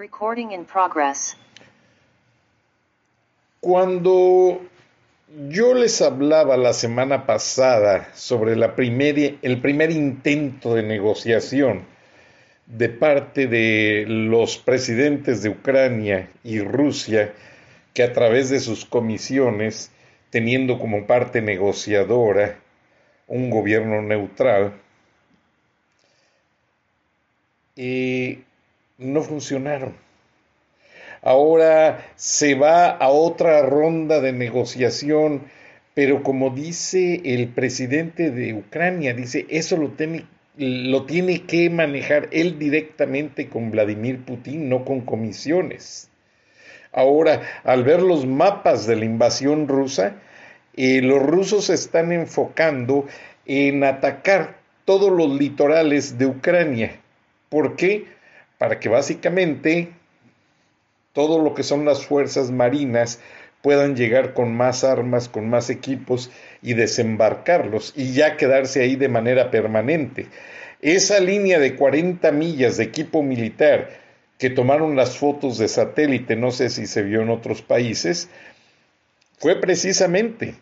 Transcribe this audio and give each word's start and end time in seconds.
Recording 0.00 0.52
in 0.52 0.64
progress. 0.64 1.36
Cuando 3.60 4.62
yo 5.50 5.74
les 5.74 6.00
hablaba 6.00 6.56
la 6.56 6.72
semana 6.72 7.26
pasada 7.26 8.08
sobre 8.14 8.54
el 8.54 8.72
primer 8.72 9.90
intento 9.90 10.74
de 10.74 10.84
negociación 10.84 11.84
de 12.64 12.88
parte 12.88 13.46
de 13.46 14.06
los 14.08 14.56
presidentes 14.56 15.42
de 15.42 15.50
Ucrania 15.50 16.30
y 16.44 16.60
Rusia, 16.60 17.34
que 17.92 18.02
a 18.02 18.14
través 18.14 18.48
de 18.48 18.60
sus 18.60 18.86
comisiones, 18.86 19.92
teniendo 20.30 20.78
como 20.78 21.06
parte 21.06 21.42
negociadora 21.42 22.56
un 23.26 23.50
gobierno 23.50 24.00
neutral, 24.00 24.72
y 27.76 28.44
no 29.00 29.22
funcionaron. 29.22 29.94
Ahora 31.22 32.06
se 32.16 32.54
va 32.54 32.88
a 32.88 33.08
otra 33.08 33.62
ronda 33.62 34.20
de 34.20 34.32
negociación, 34.32 35.42
pero 35.94 36.22
como 36.22 36.50
dice 36.50 37.20
el 37.24 37.48
presidente 37.48 38.30
de 38.30 38.54
Ucrania, 38.54 39.12
dice, 39.12 39.46
eso 39.50 39.76
lo 39.76 39.88
tiene, 39.90 40.24
lo 40.56 41.04
tiene 41.04 41.42
que 41.42 41.68
manejar 41.68 42.28
él 42.32 42.58
directamente 42.58 43.48
con 43.48 43.70
Vladimir 43.70 44.24
Putin, 44.24 44.68
no 44.68 44.84
con 44.84 45.02
comisiones. 45.02 46.08
Ahora, 46.92 47.42
al 47.64 47.84
ver 47.84 48.02
los 48.02 48.26
mapas 48.26 48.86
de 48.86 48.96
la 48.96 49.04
invasión 49.04 49.68
rusa, 49.68 50.16
eh, 50.76 51.02
los 51.02 51.22
rusos 51.22 51.66
se 51.66 51.74
están 51.74 52.12
enfocando 52.12 53.06
en 53.46 53.84
atacar 53.84 54.58
todos 54.84 55.12
los 55.12 55.38
litorales 55.38 56.18
de 56.18 56.26
Ucrania. 56.26 57.00
¿Por 57.48 57.76
qué? 57.76 58.06
Para 58.60 58.78
que 58.78 58.90
básicamente 58.90 59.88
todo 61.14 61.42
lo 61.42 61.54
que 61.54 61.62
son 61.62 61.86
las 61.86 62.04
fuerzas 62.04 62.50
marinas 62.50 63.18
puedan 63.62 63.96
llegar 63.96 64.34
con 64.34 64.54
más 64.54 64.84
armas, 64.84 65.30
con 65.30 65.48
más 65.48 65.70
equipos 65.70 66.30
y 66.60 66.74
desembarcarlos 66.74 67.94
y 67.96 68.12
ya 68.12 68.36
quedarse 68.36 68.82
ahí 68.82 68.96
de 68.96 69.08
manera 69.08 69.50
permanente. 69.50 70.26
Esa 70.82 71.20
línea 71.20 71.58
de 71.58 71.74
40 71.74 72.32
millas 72.32 72.76
de 72.76 72.84
equipo 72.84 73.22
militar 73.22 73.88
que 74.36 74.50
tomaron 74.50 74.94
las 74.94 75.16
fotos 75.16 75.56
de 75.56 75.66
satélite, 75.66 76.36
no 76.36 76.50
sé 76.50 76.68
si 76.68 76.86
se 76.86 77.02
vio 77.02 77.22
en 77.22 77.30
otros 77.30 77.62
países, 77.62 78.28
fue 79.38 79.58
precisamente 79.58 80.54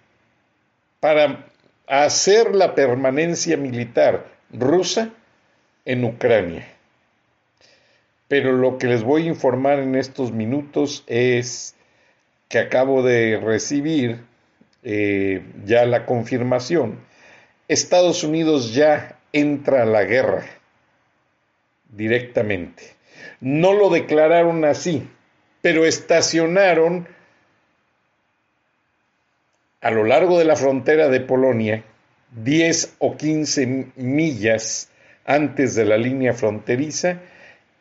para 1.01 1.47
hacer 1.89 2.55
la 2.55 2.77
permanencia 2.77 3.57
militar 3.57 4.25
rusa 4.53 5.11
en 5.85 6.05
Ucrania. 6.05 6.78
Pero 8.29 8.53
lo 8.53 8.79
que 8.79 8.87
les 8.87 9.03
voy 9.03 9.25
a 9.25 9.31
informar 9.31 9.79
en 9.79 9.95
estos 9.95 10.33
minutos 10.33 11.03
es 11.07 11.75
que 12.49 12.59
acabo 12.59 13.03
de 13.03 13.41
recibir 13.43 14.21
eh, 14.83 15.43
ya 15.65 15.87
la 15.87 16.07
confirmación. 16.07 16.99
Estados 17.69 18.23
Unidos 18.23 18.75
ya 18.75 19.19
entra 19.33 19.83
a 19.83 19.87
la 19.87 20.05
guerra 20.05 20.45
directamente. 21.91 22.83
No 23.41 23.73
lo 23.73 23.91
declararon 23.91 24.65
así, 24.65 25.09
pero 25.63 25.85
estacionaron 25.85 27.09
a 29.81 29.91
lo 29.91 30.05
largo 30.05 30.39
de 30.39 30.45
la 30.45 30.57
frontera 30.57 31.09
de 31.09 31.21
Polonia 31.21 31.85
10 32.43 32.97
o 32.99 33.17
15 33.17 33.93
millas 33.97 34.91
antes 35.25 35.75
de 35.75 35.85
la 35.85 35.97
línea 35.97 36.33
fronteriza 36.33 37.21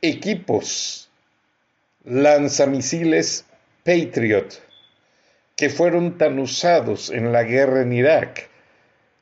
equipos 0.02 1.09
lanzamisiles 2.03 3.46
Patriot 3.84 4.62
que 5.56 5.69
fueron 5.69 6.18
tan 6.18 6.38
usados 6.40 7.09
en 7.09 7.31
la 7.31 7.44
guerra 7.44 7.81
en 7.81 7.91
Irak 7.91 8.47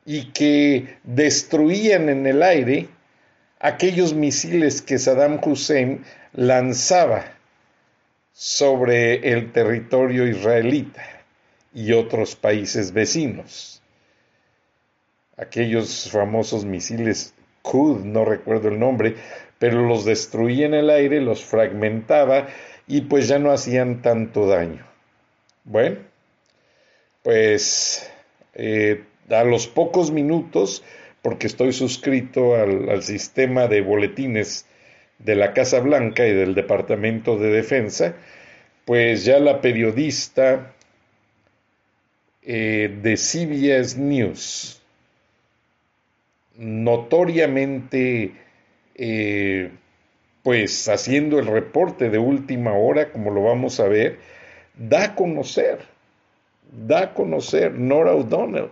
y 0.06 0.31
que 0.31 0.97
destruían 1.03 2.09
en 2.09 2.28
el 2.28 2.44
aire 2.44 2.90
aquellos 3.59 4.13
misiles 4.13 4.81
que 4.81 5.00
Saddam 5.00 5.40
Hussein 5.44 6.03
lanzaba 6.34 7.25
sobre 8.34 9.31
el 9.31 9.53
territorio 9.53 10.28
israelita 10.28 11.03
y 11.74 11.94
otros 11.94 12.36
países 12.36 12.92
vecinos. 12.92 13.81
Aquellos 15.38 16.09
famosos 16.12 16.66
misiles 16.66 17.34
Qud, 17.62 18.03
no 18.03 18.25
recuerdo 18.25 18.68
el 18.68 18.78
nombre, 18.78 19.16
pero 19.60 19.88
los 19.88 20.06
destruía 20.06 20.66
en 20.66 20.74
el 20.74 20.90
aire, 20.90 21.22
los 21.22 21.44
fragmentaba 21.44 22.48
y 22.88 23.02
pues 23.02 23.28
ya 23.28 23.40
no 23.40 23.52
hacían 23.52 24.02
tanto 24.02 24.48
daño. 24.48 24.86
Bueno, 25.64 25.98
pues 27.24 28.12
eh, 28.54 29.04
a 29.30 29.44
los 29.44 29.68
pocos 29.68 30.12
minutos, 30.12 30.84
porque 31.22 31.48
estoy 31.48 31.74
suscrito 31.74 32.56
al, 32.56 33.02
sistema 33.02 33.68
de 33.68 33.82
boletines 33.82 34.68
de 35.18 35.36
la 35.36 35.54
Casa 35.54 35.80
Blanca 35.80 36.28
y 36.28 36.34
del 36.34 36.54
Departamento 36.54 37.38
de 37.38 37.50
Defensa, 37.50 38.16
pues 38.86 39.26
ya 39.26 39.40
la 39.40 39.62
periodista 39.62 40.74
eh, 42.44 42.96
de 43.02 43.18
CBS 43.18 43.98
News, 43.98 44.84
notoriamente 46.58 48.34
eh, 48.95 49.72
pues 50.44 50.88
haciendo 50.89 51.39
el 51.39 51.47
reporte 51.47 52.09
de 52.09 52.17
última 52.17 52.73
hora, 52.73 53.11
como 53.11 53.31
lo 53.31 53.44
vamos 53.44 53.79
a 53.79 53.88
ver, 53.88 54.19
da 54.78 55.03
a 55.03 55.16
conocer, 55.16 55.79
da 56.72 57.00
a 57.01 57.13
conocer 57.13 57.73
Nora 57.73 58.13
O'Donnell, 58.13 58.69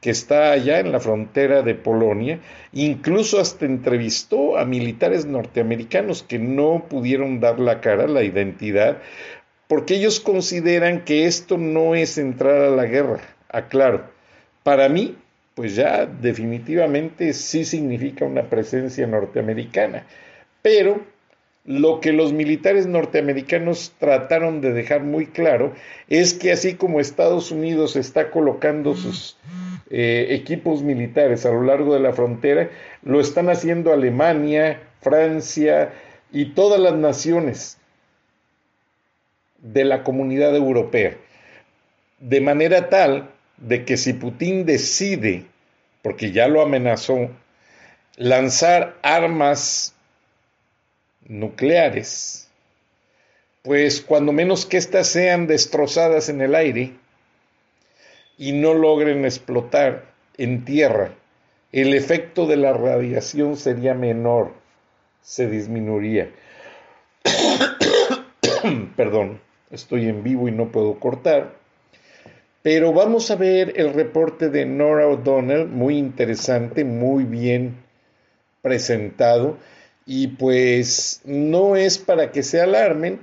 que 0.00 0.10
está 0.10 0.52
allá 0.52 0.78
en 0.78 0.92
la 0.92 1.00
frontera 1.00 1.62
de 1.62 1.74
Polonia, 1.74 2.38
incluso 2.72 3.40
hasta 3.40 3.64
entrevistó 3.64 4.56
a 4.56 4.64
militares 4.64 5.26
norteamericanos 5.26 6.22
que 6.22 6.38
no 6.38 6.84
pudieron 6.88 7.40
dar 7.40 7.58
la 7.58 7.80
cara, 7.80 8.06
la 8.06 8.22
identidad, 8.22 8.98
porque 9.68 9.96
ellos 9.96 10.20
consideran 10.20 11.04
que 11.04 11.26
esto 11.26 11.58
no 11.58 11.94
es 11.94 12.18
entrar 12.18 12.56
a 12.62 12.70
la 12.70 12.84
guerra. 12.84 13.20
Aclaro, 13.48 14.04
para 14.62 14.88
mí 14.88 15.16
pues 15.56 15.74
ya 15.74 16.04
definitivamente 16.04 17.32
sí 17.32 17.64
significa 17.64 18.26
una 18.26 18.42
presencia 18.42 19.06
norteamericana. 19.06 20.04
Pero 20.60 21.00
lo 21.64 21.98
que 22.00 22.12
los 22.12 22.34
militares 22.34 22.86
norteamericanos 22.86 23.94
trataron 23.98 24.60
de 24.60 24.74
dejar 24.74 25.02
muy 25.02 25.28
claro 25.28 25.72
es 26.10 26.34
que 26.34 26.52
así 26.52 26.74
como 26.74 27.00
Estados 27.00 27.50
Unidos 27.50 27.96
está 27.96 28.30
colocando 28.30 28.94
sus 28.94 29.38
eh, 29.88 30.26
equipos 30.28 30.82
militares 30.82 31.46
a 31.46 31.50
lo 31.52 31.62
largo 31.62 31.94
de 31.94 32.00
la 32.00 32.12
frontera, 32.12 32.68
lo 33.02 33.18
están 33.18 33.48
haciendo 33.48 33.94
Alemania, 33.94 34.82
Francia 35.00 35.90
y 36.32 36.52
todas 36.52 36.78
las 36.78 36.96
naciones 36.96 37.78
de 39.62 39.84
la 39.86 40.02
comunidad 40.02 40.54
europea. 40.54 41.16
De 42.20 42.42
manera 42.42 42.90
tal 42.90 43.30
de 43.58 43.84
que 43.84 43.96
si 43.96 44.12
Putin 44.12 44.66
decide, 44.66 45.46
porque 46.02 46.32
ya 46.32 46.48
lo 46.48 46.62
amenazó, 46.62 47.30
lanzar 48.16 48.96
armas 49.02 49.94
nucleares, 51.28 52.48
pues 53.62 54.00
cuando 54.00 54.32
menos 54.32 54.64
que 54.66 54.76
éstas 54.76 55.08
sean 55.08 55.46
destrozadas 55.46 56.28
en 56.28 56.40
el 56.40 56.54
aire 56.54 56.92
y 58.38 58.52
no 58.52 58.74
logren 58.74 59.24
explotar 59.24 60.04
en 60.38 60.64
tierra, 60.64 61.12
el 61.72 61.94
efecto 61.94 62.46
de 62.46 62.56
la 62.56 62.72
radiación 62.72 63.56
sería 63.56 63.94
menor, 63.94 64.52
se 65.20 65.48
disminuiría. 65.48 66.30
Perdón, 68.96 69.40
estoy 69.70 70.08
en 70.08 70.22
vivo 70.22 70.48
y 70.48 70.52
no 70.52 70.70
puedo 70.70 71.00
cortar. 71.00 71.65
Pero 72.66 72.92
vamos 72.92 73.30
a 73.30 73.36
ver 73.36 73.74
el 73.76 73.94
reporte 73.94 74.48
de 74.48 74.66
Nora 74.66 75.06
O'Donnell, 75.06 75.68
muy 75.68 75.96
interesante, 75.96 76.84
muy 76.84 77.22
bien 77.22 77.76
presentado. 78.60 79.56
Y 80.04 80.26
pues 80.26 81.20
no 81.24 81.76
es 81.76 81.98
para 81.98 82.32
que 82.32 82.42
se 82.42 82.60
alarmen, 82.60 83.20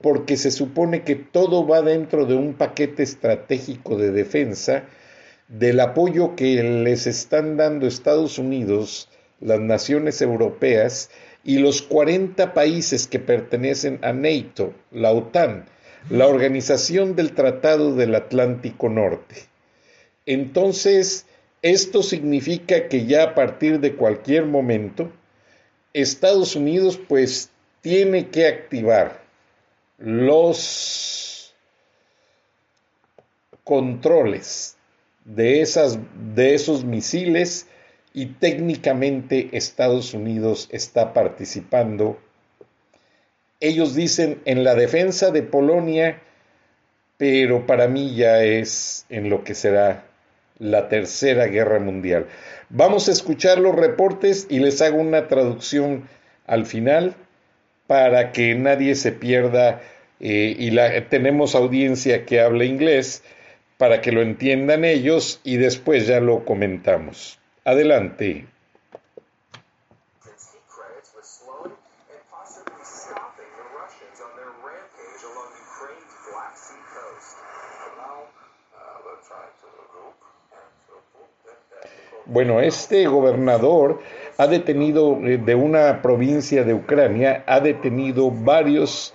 porque 0.00 0.36
se 0.36 0.50
supone 0.50 1.04
que 1.04 1.14
todo 1.14 1.64
va 1.68 1.82
dentro 1.82 2.26
de 2.26 2.34
un 2.34 2.54
paquete 2.54 3.04
estratégico 3.04 3.96
de 3.96 4.10
defensa 4.10 4.82
del 5.46 5.78
apoyo 5.78 6.34
que 6.34 6.60
les 6.60 7.06
están 7.06 7.56
dando 7.56 7.86
Estados 7.86 8.40
Unidos, 8.40 9.08
las 9.38 9.60
naciones 9.60 10.20
europeas 10.20 11.10
y 11.44 11.58
los 11.58 11.82
40 11.82 12.54
países 12.54 13.06
que 13.06 13.20
pertenecen 13.20 14.00
a 14.02 14.12
NATO, 14.12 14.74
la 14.90 15.12
OTAN, 15.12 15.66
la 16.08 16.26
Organización 16.26 17.14
del 17.14 17.32
Tratado 17.32 17.94
del 17.94 18.14
Atlántico 18.14 18.88
Norte. 18.88 19.36
Entonces, 20.26 21.26
esto 21.62 22.02
significa 22.02 22.88
que 22.88 23.06
ya 23.06 23.24
a 23.24 23.34
partir 23.34 23.80
de 23.80 23.94
cualquier 23.94 24.46
momento, 24.46 25.10
Estados 25.92 26.56
Unidos 26.56 26.98
pues 27.08 27.50
tiene 27.80 28.28
que 28.28 28.46
activar 28.46 29.22
los 29.98 31.54
controles 33.64 34.76
de, 35.24 35.60
esas, 35.60 35.98
de 36.34 36.54
esos 36.54 36.84
misiles 36.84 37.66
y 38.12 38.26
técnicamente 38.26 39.50
Estados 39.52 40.14
Unidos 40.14 40.68
está 40.72 41.12
participando 41.12 42.18
ellos 43.60 43.94
dicen 43.94 44.40
en 44.44 44.64
la 44.64 44.74
defensa 44.74 45.30
de 45.30 45.42
Polonia, 45.42 46.20
pero 47.16 47.66
para 47.66 47.86
mí 47.86 48.14
ya 48.16 48.42
es 48.42 49.04
en 49.10 49.28
lo 49.28 49.44
que 49.44 49.54
será 49.54 50.04
la 50.58 50.88
tercera 50.88 51.46
guerra 51.46 51.78
mundial. 51.78 52.26
Vamos 52.70 53.08
a 53.08 53.12
escuchar 53.12 53.58
los 53.58 53.74
reportes 53.74 54.46
y 54.48 54.60
les 54.60 54.80
hago 54.82 54.98
una 54.98 55.28
traducción 55.28 56.08
al 56.46 56.66
final 56.66 57.14
para 57.86 58.32
que 58.32 58.54
nadie 58.54 58.94
se 58.94 59.12
pierda 59.12 59.80
eh, 60.20 60.54
y 60.58 60.70
tenemos 61.08 61.54
audiencia 61.54 62.24
que 62.24 62.40
habla 62.40 62.64
inglés 62.64 63.22
para 63.78 64.00
que 64.00 64.12
lo 64.12 64.20
entiendan 64.20 64.84
ellos 64.84 65.40
y 65.42 65.56
después 65.56 66.06
ya 66.06 66.20
lo 66.20 66.44
comentamos. 66.44 67.38
Adelante. 67.64 68.46
Bueno, 82.26 82.60
este 82.60 83.06
gobernador 83.06 84.00
ha 84.36 84.46
detenido 84.46 85.18
eh, 85.24 85.38
de 85.38 85.54
una 85.54 86.02
provincia 86.02 86.64
de 86.64 86.74
Ucrania, 86.74 87.44
ha 87.46 87.60
detenido 87.60 88.30
varios 88.30 89.14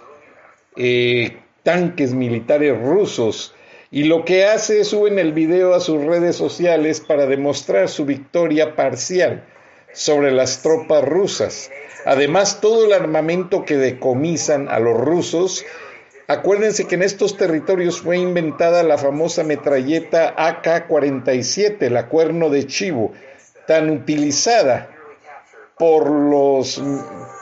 eh, 0.75 1.37
tanques 1.63 2.13
militares 2.13 2.79
rusos 2.79 3.55
y 3.91 4.03
lo 4.03 4.25
que 4.25 4.45
hace 4.45 4.81
es 4.81 4.93
en 4.93 5.19
el 5.19 5.31
video 5.31 5.73
a 5.73 5.79
sus 5.79 6.03
redes 6.03 6.35
sociales 6.35 6.99
para 6.99 7.27
demostrar 7.27 7.87
su 7.87 8.05
victoria 8.05 8.75
parcial 8.75 9.45
sobre 9.93 10.31
las 10.31 10.61
tropas 10.61 11.03
rusas. 11.03 11.71
Además, 12.05 12.59
todo 12.59 12.85
el 12.85 12.93
armamento 12.93 13.63
que 13.63 13.77
decomisan 13.77 14.67
a 14.67 14.79
los 14.79 14.99
rusos 14.99 15.63
Acuérdense 16.27 16.87
que 16.87 16.95
en 16.95 17.03
estos 17.03 17.37
territorios 17.37 18.01
fue 18.01 18.17
inventada 18.17 18.81
la 18.81 18.97
famosa 18.97 19.43
metralleta 19.43 20.33
AK-47, 20.35 21.89
la 21.89 22.07
cuerno 22.07 22.49
de 22.49 22.65
chivo, 22.65 23.13
tan 23.67 23.91
utilizada 23.91 24.89
por 25.77 26.09
los, 26.09 26.81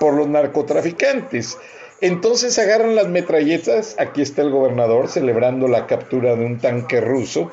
por 0.01 0.15
los 0.15 0.27
narcotraficantes. 0.27 1.57
Entonces 2.01 2.59
agarran 2.59 2.95
las 2.95 3.07
metralletas, 3.07 3.95
aquí 3.97 4.21
está 4.21 4.41
el 4.41 4.49
gobernador 4.49 5.07
celebrando 5.07 5.69
la 5.69 5.87
captura 5.87 6.35
de 6.35 6.45
un 6.45 6.59
tanque 6.59 6.99
ruso, 6.99 7.51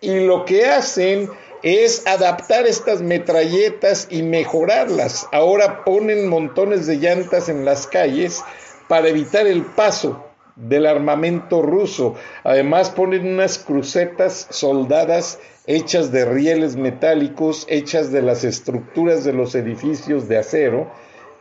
y 0.00 0.20
lo 0.20 0.46
que 0.46 0.66
hacen 0.66 1.28
es 1.62 2.06
adaptar 2.06 2.66
estas 2.66 3.02
metralletas 3.02 4.06
y 4.10 4.22
mejorarlas. 4.22 5.26
Ahora 5.32 5.84
ponen 5.84 6.28
montones 6.28 6.86
de 6.86 6.96
llantas 6.96 7.50
en 7.50 7.66
las 7.66 7.86
calles 7.86 8.42
para 8.88 9.08
evitar 9.08 9.46
el 9.46 9.62
paso 9.62 10.24
del 10.56 10.86
armamento 10.86 11.62
ruso. 11.62 12.14
Además 12.44 12.90
ponen 12.90 13.26
unas 13.26 13.58
crucetas 13.58 14.46
soldadas 14.50 15.40
hechas 15.66 16.12
de 16.12 16.24
rieles 16.24 16.76
metálicos, 16.76 17.66
hechas 17.68 18.12
de 18.12 18.22
las 18.22 18.44
estructuras 18.44 19.24
de 19.24 19.32
los 19.32 19.54
edificios 19.54 20.28
de 20.28 20.38
acero, 20.38 20.90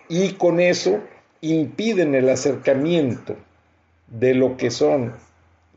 y 0.08 0.34
con 0.34 0.60
eso 0.60 1.00
impiden 1.42 2.16
el 2.16 2.30
acercamiento 2.30 3.36
de 4.08 4.34
lo 4.34 4.58
que 4.58 4.72
son 4.72 5.14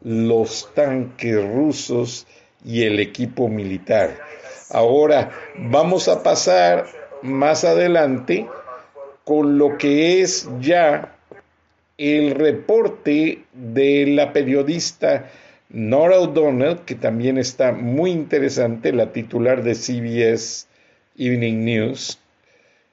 los 0.03 0.71
tanques 0.75 1.37
rusos 1.53 2.27
y 2.65 2.85
el 2.85 3.01
equipo 3.01 3.49
militar. 3.49 4.17
Ahora 4.71 5.31
vamos 5.57 6.09
a 6.09 6.23
pasar 6.23 6.87
más 7.23 7.65
adelante 7.65 8.47
con 9.25 9.59
lo 9.59 9.77
que 9.79 10.23
es 10.23 10.49
ya 10.61 11.16
el 11.99 12.33
reporte 12.33 13.45
de 13.53 14.07
la 14.07 14.33
periodista 14.33 15.31
Nora 15.69 16.21
O'Donnell, 16.21 16.81
que 16.81 16.95
también 16.95 17.39
está 17.39 17.73
muy 17.73 18.11
interesante, 18.11 18.93
la 18.93 19.13
titular 19.13 19.63
de 19.63 19.75
CBS 19.75 20.67
Evening 21.17 21.65
News. 21.65 22.19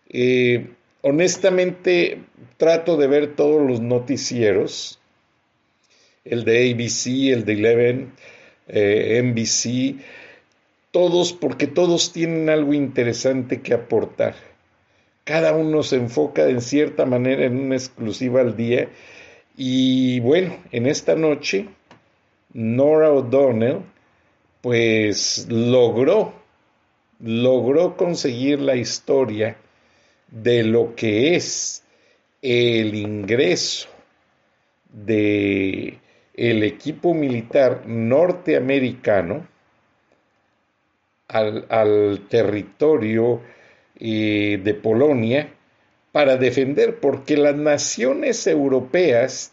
Eh, 0.10 0.68
honestamente, 1.02 2.20
trato 2.58 2.98
de 2.98 3.08
ver 3.08 3.36
todos 3.36 3.62
los 3.62 3.82
noticieros, 3.82 5.00
el 6.24 6.46
de 6.46 6.72
ABC, 6.72 7.34
el 7.34 7.46
de 7.46 7.54
Eleven, 7.54 8.14
eh, 8.70 9.22
NBC, 9.22 10.02
todos, 10.92 11.34
porque 11.34 11.68
todos 11.68 12.14
tienen 12.14 12.50
algo 12.50 12.74
interesante 12.74 13.62
que 13.62 13.74
aportar 13.74 14.53
cada 15.24 15.54
uno 15.54 15.84
se 15.84 15.96
enfoca 15.98 16.50
en 16.50 16.62
cierta 16.62 17.06
manera 17.06 17.46
en 17.46 17.58
una 17.58 17.76
exclusiva 17.76 18.42
al 18.42 18.56
día. 18.56 18.90
Y 19.56 20.20
bueno, 20.20 20.58
en 20.72 20.88
esta 20.88 21.16
noche, 21.16 21.68
Nora 22.54 23.12
O'Donnell, 23.12 23.82
pues 24.62 25.48
logró, 25.50 26.34
logró 27.20 27.96
conseguir 27.96 28.60
la 28.62 28.76
historia 28.76 29.58
de 30.30 30.64
lo 30.64 30.96
que 30.96 31.36
es 31.36 31.84
el 32.42 32.96
ingreso 32.96 33.88
de 34.92 36.00
el 36.34 36.64
equipo 36.64 37.14
militar 37.14 37.84
norteamericano 37.86 39.48
al, 41.28 41.66
al 41.70 42.22
territorio 42.28 43.42
de 44.00 44.80
Polonia 44.82 45.54
para 46.12 46.38
defender, 46.38 47.00
porque 47.00 47.38
las 47.38 47.56
naciones 47.56 48.46
europeas 48.48 49.52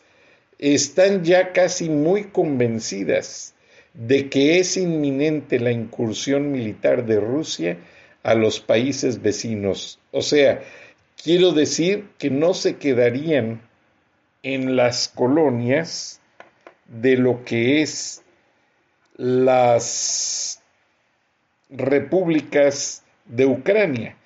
están 0.59 1.25
ya 1.25 1.53
casi 1.53 1.89
muy 1.89 2.25
convencidas 2.25 3.55
de 3.95 4.29
que 4.29 4.59
es 4.59 4.77
inminente 4.77 5.59
la 5.59 5.73
incursión 5.73 6.53
militar 6.53 7.07
de 7.07 7.19
Rusia 7.19 7.79
a 8.23 8.35
los 8.35 8.61
países 8.61 9.23
vecinos. 9.23 9.99
O 10.11 10.23
sea, 10.23 10.63
quiero 11.23 11.53
decir 11.53 12.09
que 12.19 12.31
no 12.31 12.55
se 12.55 12.77
quedarían 12.77 13.63
en 14.43 14.77
las 14.77 15.09
colonias 15.09 16.21
de 16.87 17.17
lo 17.17 17.45
que 17.45 17.83
es 17.83 18.23
las 19.17 20.63
repúblicas 21.69 23.05
de 23.27 23.47
Ucrania, 23.47 24.17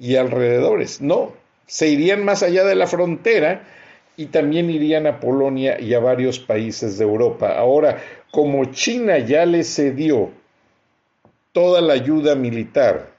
y 0.00 0.16
alrededores. 0.16 1.00
No, 1.00 1.32
se 1.66 1.88
irían 1.88 2.24
más 2.24 2.42
allá 2.42 2.64
de 2.64 2.74
la 2.74 2.88
frontera 2.88 3.62
y 4.16 4.26
también 4.26 4.70
irían 4.70 5.06
a 5.06 5.20
Polonia 5.20 5.80
y 5.80 5.94
a 5.94 6.00
varios 6.00 6.40
países 6.40 6.98
de 6.98 7.04
Europa. 7.04 7.56
Ahora, 7.56 8.02
como 8.32 8.64
China 8.64 9.18
ya 9.18 9.46
le 9.46 9.62
cedió 9.62 10.30
toda 11.52 11.80
la 11.80 11.92
ayuda 11.92 12.34
militar 12.34 13.10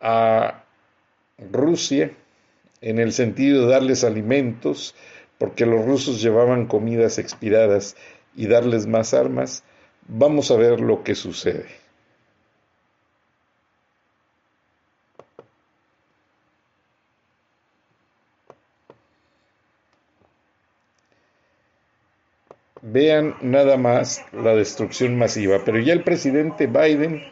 a 0.00 0.64
Rusia, 1.52 2.10
en 2.80 2.98
el 2.98 3.12
sentido 3.12 3.66
de 3.66 3.72
darles 3.72 4.04
alimentos, 4.04 4.94
porque 5.38 5.66
los 5.66 5.84
rusos 5.84 6.20
llevaban 6.20 6.66
comidas 6.66 7.18
expiradas, 7.18 7.96
y 8.38 8.46
darles 8.46 8.86
más 8.86 9.14
armas, 9.14 9.64
vamos 10.06 10.52
a 10.52 10.56
ver 10.56 10.80
lo 10.80 11.02
que 11.02 11.16
sucede. 11.16 11.66
Vean 22.82 23.36
nada 23.40 23.76
más 23.76 24.24
la 24.32 24.54
destrucción 24.54 25.18
masiva, 25.18 25.62
pero 25.64 25.80
ya 25.80 25.92
el 25.92 26.04
presidente 26.04 26.66
Biden 26.66 27.24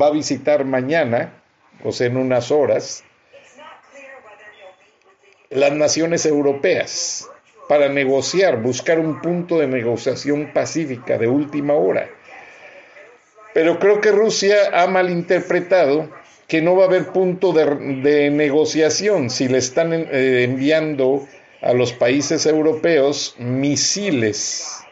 va 0.00 0.08
a 0.08 0.10
visitar 0.10 0.64
mañana, 0.64 1.32
o 1.84 1.92
sea, 1.92 2.08
en 2.08 2.16
unas 2.16 2.50
horas, 2.50 3.04
las 5.50 5.72
naciones 5.72 6.26
europeas 6.26 7.30
para 7.68 7.88
negociar, 7.88 8.60
buscar 8.60 8.98
un 8.98 9.20
punto 9.20 9.58
de 9.58 9.68
negociación 9.68 10.52
pacífica 10.52 11.16
de 11.16 11.28
última 11.28 11.74
hora. 11.74 12.10
Pero 13.54 13.78
creo 13.78 14.00
que 14.00 14.10
Rusia 14.10 14.56
ha 14.72 14.86
malinterpretado 14.88 16.10
que 16.48 16.60
no 16.60 16.76
va 16.76 16.84
a 16.84 16.86
haber 16.88 17.06
punto 17.06 17.52
de, 17.52 18.30
negociación 18.30 19.30
si 19.30 19.48
le 19.48 19.58
están 19.58 19.92
eh, 19.92 20.42
enviando 20.44 21.26
a 21.64 21.72
los 21.72 21.94
países 21.94 22.44
europeos 22.44 23.34
misiles, 23.38 24.84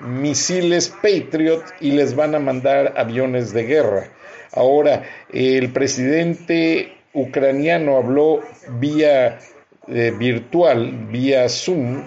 misiles 0.00 0.88
Patriot 1.02 1.62
y 1.80 1.90
les 1.90 2.16
van 2.16 2.34
a 2.34 2.38
mandar 2.38 2.94
aviones 2.96 3.52
de 3.52 3.64
guerra. 3.64 4.10
Ahora, 4.52 5.02
el 5.30 5.70
presidente 5.70 6.96
ucraniano 7.12 7.98
habló 7.98 8.40
vía 8.80 9.38
eh, 9.86 10.14
virtual, 10.18 11.08
vía 11.10 11.46
Zoom, 11.50 12.04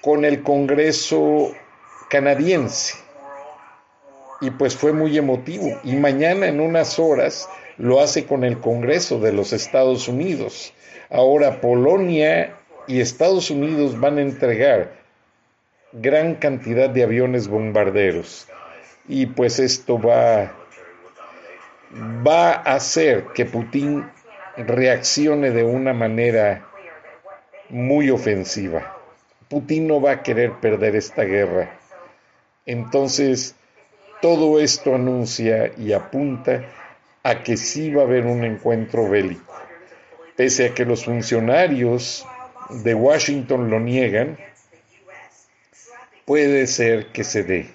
con 0.00 0.24
el 0.24 0.42
Congreso 0.42 1.52
canadiense. 2.10 2.96
Y 4.40 4.50
pues 4.50 4.74
fue 4.74 4.92
muy 4.92 5.16
emotivo. 5.16 5.78
Y 5.84 5.94
mañana 5.94 6.46
en 6.46 6.58
unas 6.58 6.98
horas 6.98 7.48
lo 7.78 8.00
hace 8.00 8.26
con 8.26 8.42
el 8.42 8.58
Congreso 8.58 9.20
de 9.20 9.32
los 9.32 9.52
Estados 9.52 10.08
Unidos. 10.08 10.74
Ahora 11.10 11.60
Polonia 11.60 12.56
y 12.86 13.00
Estados 13.00 13.50
Unidos 13.50 13.98
van 13.98 14.18
a 14.18 14.22
entregar 14.22 14.92
gran 15.92 16.36
cantidad 16.36 16.88
de 16.88 17.02
aviones 17.02 17.48
bombarderos. 17.48 18.48
Y 19.08 19.26
pues 19.26 19.58
esto 19.58 20.00
va, 20.00 20.52
va 22.26 22.52
a 22.52 22.74
hacer 22.74 23.26
que 23.34 23.44
Putin 23.44 24.08
reaccione 24.56 25.50
de 25.50 25.64
una 25.64 25.92
manera 25.92 26.66
muy 27.68 28.10
ofensiva. 28.10 28.98
Putin 29.48 29.86
no 29.86 30.00
va 30.00 30.12
a 30.12 30.22
querer 30.22 30.52
perder 30.60 30.96
esta 30.96 31.24
guerra. 31.24 31.78
Entonces, 32.64 33.54
todo 34.20 34.60
esto 34.60 34.94
anuncia 34.94 35.72
y 35.76 35.92
apunta 35.92 36.64
a 37.22 37.42
que 37.42 37.56
sí 37.56 37.92
va 37.92 38.02
a 38.02 38.04
haber 38.04 38.26
un 38.26 38.44
encuentro 38.44 39.08
bélico. 39.08 39.52
Pese 40.36 40.66
a 40.66 40.74
que 40.74 40.84
los 40.84 41.04
funcionarios 41.04 42.26
de 42.82 42.94
Washington 42.94 43.70
lo 43.70 43.80
niegan, 43.80 44.38
puede 46.24 46.66
ser 46.66 47.06
que 47.12 47.24
se 47.24 47.42
dé. 47.42 47.66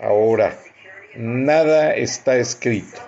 Ahora, 0.00 0.56
nada 1.16 1.94
está 1.94 2.36
escrito. 2.36 3.00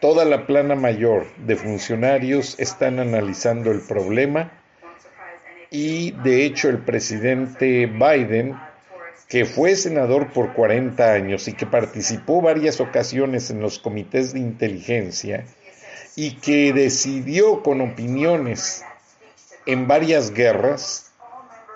Toda 0.00 0.24
la 0.24 0.46
plana 0.46 0.74
mayor 0.74 1.26
de 1.36 1.56
funcionarios 1.56 2.58
están 2.58 2.98
analizando 2.98 3.70
el 3.70 3.80
problema 3.80 4.50
y 5.70 6.12
de 6.22 6.44
hecho 6.44 6.68
el 6.68 6.78
presidente 6.78 7.86
Biden, 7.86 8.56
que 9.28 9.44
fue 9.44 9.76
senador 9.76 10.32
por 10.32 10.54
40 10.54 11.12
años 11.12 11.46
y 11.48 11.52
que 11.52 11.66
participó 11.66 12.40
varias 12.40 12.80
ocasiones 12.80 13.50
en 13.50 13.60
los 13.60 13.78
comités 13.78 14.32
de 14.32 14.40
inteligencia 14.40 15.44
y 16.16 16.36
que 16.36 16.72
decidió 16.72 17.62
con 17.62 17.80
opiniones 17.80 18.84
en 19.72 19.86
varias 19.86 20.32
guerras, 20.32 21.12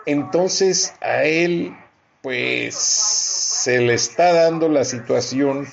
entonces 0.06 0.94
a 1.00 1.24
él 1.24 1.76
pues 2.22 2.74
se 2.74 3.80
le 3.80 3.94
está 3.94 4.32
dando 4.32 4.68
la 4.68 4.84
situación 4.84 5.68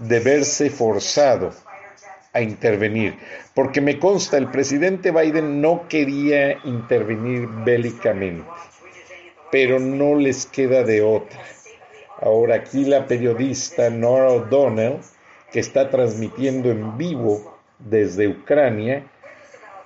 de 0.00 0.20
verse 0.20 0.68
forzado 0.70 1.52
a 2.32 2.42
intervenir, 2.42 3.18
porque 3.54 3.80
me 3.80 3.98
consta, 3.98 4.36
el 4.36 4.50
presidente 4.50 5.10
Biden 5.10 5.62
no 5.62 5.88
quería 5.88 6.58
intervenir 6.64 7.48
bélicamente, 7.64 8.44
pero 9.50 9.78
no 9.78 10.16
les 10.16 10.44
queda 10.44 10.82
de 10.82 11.02
otra. 11.02 11.40
Ahora 12.20 12.56
aquí 12.56 12.84
la 12.84 13.06
periodista 13.06 13.88
Nora 13.88 14.30
O'Donnell, 14.30 14.98
que 15.50 15.60
está 15.60 15.88
transmitiendo 15.88 16.70
en 16.70 16.98
vivo 16.98 17.58
desde 17.78 18.28
Ucrania, 18.28 19.06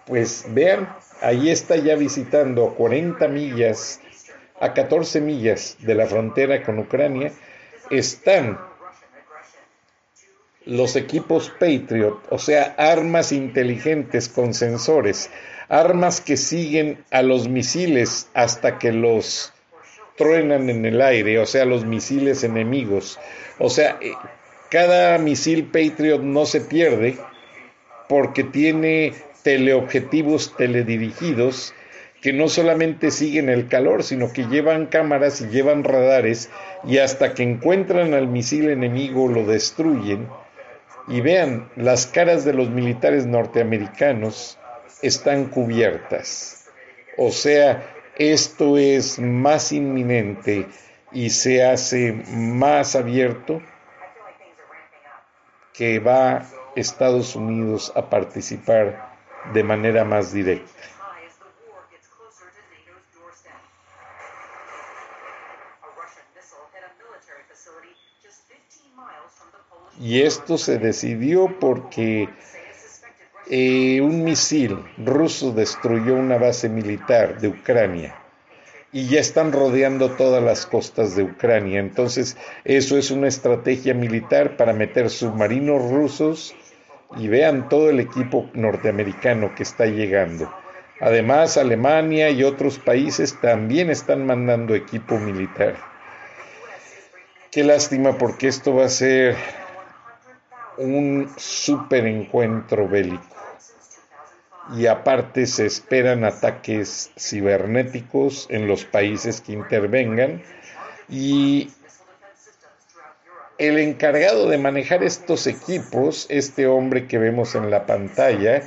pues 0.06 0.46
vean, 0.48 0.88
ahí 1.20 1.50
está 1.50 1.76
ya 1.76 1.96
visitando 1.96 2.66
a 2.66 2.74
40 2.74 3.28
millas, 3.28 4.00
a 4.58 4.74
14 4.74 5.20
millas 5.20 5.76
de 5.80 5.94
la 5.94 6.06
frontera 6.06 6.62
con 6.62 6.78
Ucrania, 6.78 7.32
están 7.90 8.58
los 10.66 10.96
equipos 10.96 11.50
Patriot, 11.58 12.20
o 12.30 12.38
sea, 12.38 12.74
armas 12.76 13.32
inteligentes 13.32 14.28
con 14.28 14.54
sensores, 14.54 15.30
armas 15.68 16.20
que 16.20 16.36
siguen 16.36 17.04
a 17.10 17.22
los 17.22 17.48
misiles 17.48 18.28
hasta 18.34 18.78
que 18.78 18.92
los 18.92 19.52
truenan 20.16 20.68
en 20.68 20.84
el 20.84 21.00
aire, 21.00 21.38
o 21.38 21.46
sea, 21.46 21.64
los 21.64 21.86
misiles 21.86 22.44
enemigos. 22.44 23.18
O 23.58 23.70
sea, 23.70 23.98
eh, 24.00 24.12
cada 24.70 25.16
misil 25.18 25.64
Patriot 25.64 26.20
no 26.20 26.44
se 26.44 26.60
pierde 26.60 27.16
porque 28.08 28.44
tiene 28.44 29.14
teleobjetivos 29.42 30.56
teledirigidos 30.56 31.75
que 32.20 32.32
no 32.32 32.49
solamente 32.49 33.11
siguen 33.11 33.49
el 33.49 33.68
calor, 33.68 34.02
sino 34.02 34.32
que 34.32 34.44
llevan 34.44 34.87
cámaras 34.87 35.40
y 35.40 35.49
llevan 35.49 35.85
radares 35.85 36.50
y 36.85 36.99
hasta 36.99 37.32
que 37.35 37.42
encuentran 37.42 38.12
al 38.12 38.28
misil 38.28 38.68
enemigo 38.68 39.28
lo 39.28 39.44
destruyen 39.47 40.28
y 41.09 41.23
vean, 41.23 41.70
las 41.76 42.06
caras 42.06 42.44
de 42.44 42.52
los 42.52 42.68
militares 42.70 43.26
norteamericanos 43.26 44.59
están 45.02 45.47
cubiertas. 45.47 46.68
O 47.16 47.30
sea, 47.30 47.82
esto 48.16 48.76
es 48.76 49.18
más 49.18 49.73
inminente 49.73 50.66
y 51.12 51.30
se 51.30 51.64
hace 51.64 52.12
más 52.32 52.94
abierto 52.94 53.61
que 55.73 55.99
va 55.99 56.47
Estados 56.76 57.35
Unidos 57.35 57.92
a 57.97 58.09
participar 58.11 59.10
de 59.52 59.62
manera 59.64 60.04
más 60.04 60.32
directa. 60.32 60.80
Y 70.00 70.23
esto 70.23 70.56
se 70.56 70.78
decidió 70.78 71.59
porque 71.61 72.28
eh, 73.50 74.00
un 74.00 74.25
misil 74.25 74.78
ruso 74.97 75.52
destruyó 75.52 76.14
una 76.14 76.38
base 76.38 76.70
militar 76.70 77.38
de 77.38 77.49
Ucrania 77.49 78.14
y 78.92 79.06
ya 79.09 79.20
están 79.20 79.52
rodeando 79.52 80.12
todas 80.12 80.42
las 80.42 80.66
costas 80.66 81.16
de 81.16 81.23
Ucrania. 81.23 81.80
Entonces, 81.80 82.37
eso 82.64 82.97
es 82.97 83.11
una 83.11 83.28
estrategia 83.28 83.92
militar 83.92 84.56
para 84.56 84.73
meter 84.73 85.11
submarinos 85.11 85.90
rusos 85.90 86.54
y 87.17 87.29
vean 87.29 87.69
todo 87.69 87.90
el 87.90 88.00
equipo 88.00 88.50
norteamericano 88.55 89.55
que 89.55 89.62
está 89.62 89.87
llegando. 89.87 90.52
Además, 91.00 91.57
Alemania 91.57 92.31
y 92.31 92.45
otros 92.45 92.79
países 92.79 93.40
también 93.40 93.90
están 93.90 94.26
mandando 94.26 94.75
equipo 94.75 95.19
militar. 95.19 95.76
Qué 97.50 97.64
lástima 97.64 98.19
porque 98.19 98.49
esto 98.49 98.75
va 98.75 98.85
a 98.85 98.90
ser 98.90 99.37
un 100.76 101.33
super 101.37 102.07
encuentro 102.07 102.88
bélico. 102.88 103.25
Y 104.76 104.87
aparte 104.87 105.47
se 105.47 105.67
esperan 105.67 106.25
ataques 106.25 107.11
cibernéticos 107.19 108.47
en 108.50 108.69
los 108.69 108.85
países 108.85 109.40
que 109.40 109.52
intervengan. 109.52 110.43
Y 111.09 111.71
el 113.61 113.79
encargado 113.79 114.49
de 114.49 114.59
manejar 114.59 115.05
estos 115.05 115.47
equipos, 115.47 116.26
este 116.29 116.67
hombre 116.67 117.07
que 117.07 117.19
vemos 117.19 117.55
en 117.55 117.71
la 117.71 117.87
pantalla, 117.87 118.62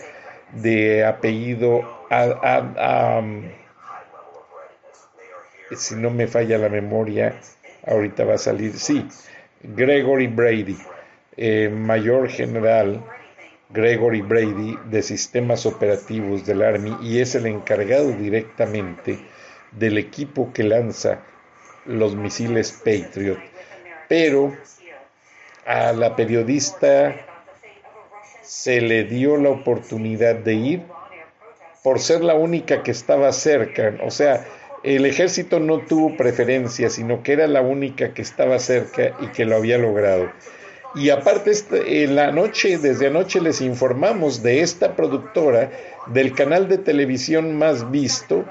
de 0.53 1.03
apellido, 1.03 1.81
si 5.75 5.95
no 5.95 6.11
me 6.11 6.27
falla 6.27 6.57
la 6.57 6.69
memoria, 6.69 7.33
ahorita 7.85 8.23
va 8.23 8.35
a 8.35 8.37
salir, 8.37 8.77
sí, 8.77 9.05
Gregory 9.63 10.27
Brady 10.27 10.77
eh, 11.35 11.69
mayor 11.69 12.29
general 12.29 13.03
Gregory 13.71 14.21
Brady 14.21 14.77
de 14.91 15.01
sistemas 15.01 15.65
operativos 15.65 16.45
del 16.45 16.61
Army 16.61 16.95
y 17.01 17.21
es 17.21 17.33
el 17.33 17.47
encargado 17.47 18.11
directamente 18.11 19.17
del 19.71 19.97
equipo 19.97 20.53
que 20.53 20.61
lanza 20.61 21.23
los 21.85 22.15
misiles 22.15 22.71
Patriot. 22.71 23.39
Pero 24.07 24.55
a 25.65 25.93
la 25.93 26.15
periodista 26.15 27.15
se 28.41 28.81
le 28.81 29.03
dio 29.03 29.37
la 29.37 29.49
oportunidad 29.49 30.35
de 30.35 30.53
ir 30.53 30.81
por 31.83 31.99
ser 31.99 32.23
la 32.23 32.35
única 32.35 32.83
que 32.83 32.91
estaba 32.91 33.31
cerca. 33.31 33.95
O 34.05 34.11
sea, 34.11 34.45
el 34.83 35.05
ejército 35.05 35.59
no 35.59 35.79
tuvo 35.79 36.15
preferencia, 36.17 36.89
sino 36.89 37.23
que 37.23 37.33
era 37.33 37.47
la 37.47 37.61
única 37.61 38.13
que 38.13 38.21
estaba 38.21 38.59
cerca 38.59 39.15
y 39.21 39.27
que 39.27 39.45
lo 39.45 39.55
había 39.55 39.77
logrado. 39.77 40.29
Y 40.95 41.09
aparte, 41.09 41.51
este, 41.51 42.03
en 42.03 42.15
la 42.15 42.31
noche, 42.31 42.77
desde 42.77 43.07
anoche 43.07 43.41
les 43.41 43.61
informamos 43.61 44.43
de 44.43 44.61
esta 44.61 44.95
productora 44.95 45.71
del 46.07 46.33
canal 46.33 46.67
de 46.67 46.77
televisión 46.77 47.57
más 47.57 47.89
visto 47.89 48.45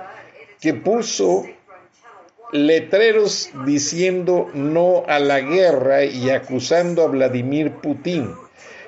que 0.61 0.75
puso 0.75 1.45
letreros 2.53 3.51
diciendo 3.65 4.51
no 4.53 5.05
a 5.09 5.19
la 5.19 5.41
guerra 5.41 6.05
y 6.05 6.29
acusando 6.29 7.03
a 7.03 7.07
Vladimir 7.09 7.73
Putin. 7.83 8.31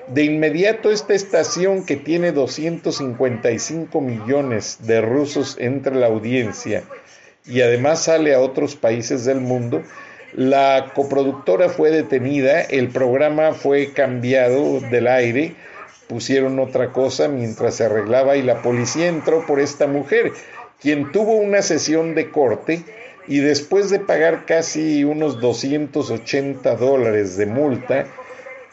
De 0.07 0.23
inmediato 0.23 0.91
esta 0.91 1.15
estación 1.15 1.83
que 1.83 1.95
tiene 1.95 2.31
255 2.31 3.99
millones 4.01 4.77
de 4.81 5.01
rusos 5.01 5.57
entre 5.59 5.95
la 5.95 6.05
audiencia 6.05 6.83
y 7.47 7.61
además 7.61 8.03
sale 8.03 8.35
a 8.35 8.39
otros 8.39 8.75
países 8.75 9.25
del 9.25 9.41
mundo, 9.41 9.81
la 10.33 10.91
coproductora 10.93 11.69
fue 11.69 11.89
detenida, 11.89 12.61
el 12.61 12.89
programa 12.89 13.53
fue 13.53 13.93
cambiado 13.93 14.79
del 14.79 15.07
aire, 15.07 15.55
pusieron 16.07 16.59
otra 16.59 16.91
cosa 16.91 17.27
mientras 17.27 17.75
se 17.75 17.85
arreglaba 17.85 18.35
y 18.35 18.43
la 18.43 18.61
policía 18.61 19.07
entró 19.07 19.45
por 19.47 19.59
esta 19.59 19.87
mujer, 19.87 20.33
quien 20.79 21.11
tuvo 21.11 21.33
una 21.33 21.63
sesión 21.63 22.13
de 22.13 22.29
corte 22.29 22.83
y 23.27 23.39
después 23.39 23.89
de 23.89 23.99
pagar 23.99 24.45
casi 24.45 25.03
unos 25.03 25.39
280 25.39 26.75
dólares 26.75 27.37
de 27.37 27.45
multa, 27.45 28.07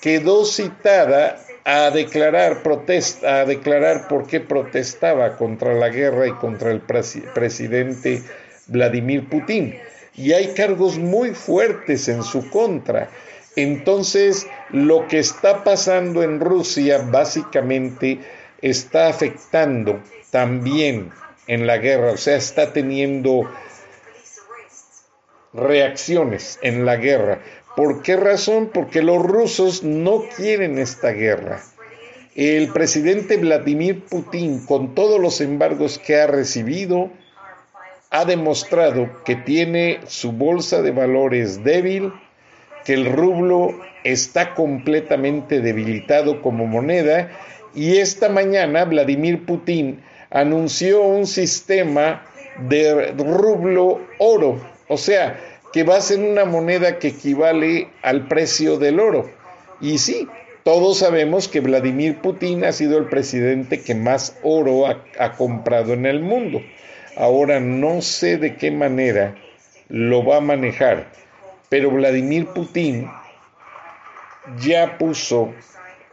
quedó 0.01 0.45
citada 0.45 1.39
a 1.65 1.91
declarar 1.91 2.63
protesta, 2.63 3.41
a 3.41 3.45
declarar 3.45 4.09
por 4.09 4.27
qué 4.27 4.41
protestaba 4.41 5.37
contra 5.37 5.75
la 5.75 5.89
guerra 5.89 6.27
y 6.27 6.33
contra 6.33 6.71
el 6.71 6.81
presidente 6.81 8.23
Vladimir 8.67 9.29
Putin 9.29 9.75
y 10.15 10.33
hay 10.33 10.49
cargos 10.49 10.99
muy 10.99 11.31
fuertes 11.31 12.09
en 12.09 12.23
su 12.23 12.49
contra. 12.51 13.09
Entonces, 13.57 14.47
lo 14.71 15.07
que 15.09 15.19
está 15.19 15.65
pasando 15.65 16.23
en 16.23 16.41
Rusia 16.41 16.99
básicamente 16.99 18.19
está 18.61 19.09
afectando 19.09 20.01
también 20.31 21.11
en 21.47 21.67
la 21.67 21.79
guerra, 21.79 22.13
o 22.13 22.17
sea, 22.17 22.37
está 22.37 22.73
teniendo 22.73 23.51
reacciones 25.53 26.59
en 26.63 26.85
la 26.85 26.97
guerra. 26.97 27.41
¿Por 27.77 28.03
qué 28.03 28.17
razón? 28.17 28.71
Porque 28.73 29.03
los 29.03 29.23
rusos 29.23 29.83
no 29.83 30.23
quieren 30.37 30.79
esta 30.79 31.11
guerra. 31.11 31.63
El 32.35 32.69
presidente 32.73 33.37
Vladimir 33.37 34.05
Putin, 34.05 34.65
con 34.65 34.95
todos 34.95 35.21
los 35.21 35.41
embargos 35.41 35.99
que 35.99 36.17
ha 36.17 36.27
recibido, 36.27 37.11
ha 38.11 38.25
demostrado 38.25 39.11
que 39.25 39.37
tiene 39.37 40.01
su 40.07 40.33
bolsa 40.33 40.83
de 40.83 40.91
valores 40.91 41.65
débil, 41.65 42.13
que 42.85 42.95
el 42.95 43.13
rublo 43.13 43.79
está 44.05 44.55
completamente 44.55 45.61
debilitado 45.61 46.43
como 46.43 46.67
moneda 46.67 47.31
y 47.75 47.97
esta 47.99 48.29
mañana 48.29 48.85
Vladimir 48.85 49.47
Putin 49.47 50.03
anunció 50.31 51.03
un 51.03 51.27
sistema 51.27 52.23
de 52.69 53.13
rublo 53.13 54.01
oro, 54.19 54.61
o 54.93 54.99
sea, 54.99 55.41
que 55.73 55.85
va 55.85 55.97
a 55.97 56.01
ser 56.03 56.19
una 56.21 56.45
moneda 56.45 56.99
que 56.99 57.09
equivale 57.09 57.89
al 58.03 58.29
precio 58.29 58.79
del 58.79 59.01
oro. 59.01 59.31
Y 59.81 59.97
sí, 59.99 60.29
todos 60.65 60.99
sabemos 60.99 61.49
que 61.49 61.61
Vladimir 61.61 62.19
Putin 62.19 62.65
ha 62.65 62.73
sido 62.73 62.99
el 62.99 63.07
presidente 63.07 63.81
que 63.81 63.95
más 63.95 64.39
oro 64.43 64.87
ha, 64.87 65.03
ha 65.19 65.33
comprado 65.33 65.95
en 65.95 66.05
el 66.05 66.21
mundo. 66.21 66.61
Ahora 67.17 67.59
no 67.59 68.03
sé 68.03 68.37
de 68.37 68.57
qué 68.57 68.71
manera 68.71 69.35
lo 69.89 70.25
va 70.25 70.37
a 70.37 70.41
manejar, 70.41 71.07
pero 71.71 71.91
Vladimir 71.91 72.47
Putin 72.49 73.11
ya 74.61 74.99
puso 74.99 75.55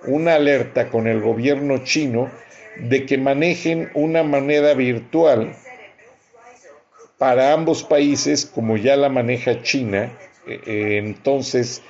una 0.07 0.35
alerta 0.35 0.87
con 0.87 1.07
el 1.07 1.19
gobierno 1.19 1.83
chino 1.83 2.31
de 2.77 3.05
que 3.05 3.17
manejen 3.17 3.89
una 3.93 4.23
moneda 4.23 4.73
virtual 4.73 5.53
para 7.19 7.53
ambos 7.53 7.83
países, 7.83 8.45
como 8.45 8.77
ya 8.77 8.95
la 8.95 9.09
maneja 9.09 9.61
China, 9.61 10.11
eh, 10.47 10.61
eh, 10.65 10.97
entonces 10.97 11.83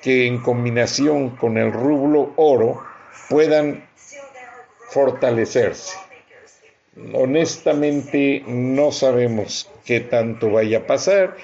que 0.00 0.26
en 0.26 0.38
combinación 0.38 1.30
con 1.30 1.58
el 1.58 1.72
rublo 1.72 2.32
oro 2.36 2.82
puedan 3.28 3.84
fortalecerse. 4.90 5.96
Honestamente 7.12 8.44
no 8.46 8.92
sabemos 8.92 9.68
qué 9.84 9.98
tanto 9.98 10.50
vaya 10.52 10.78
a 10.78 10.86
pasar 10.86 11.36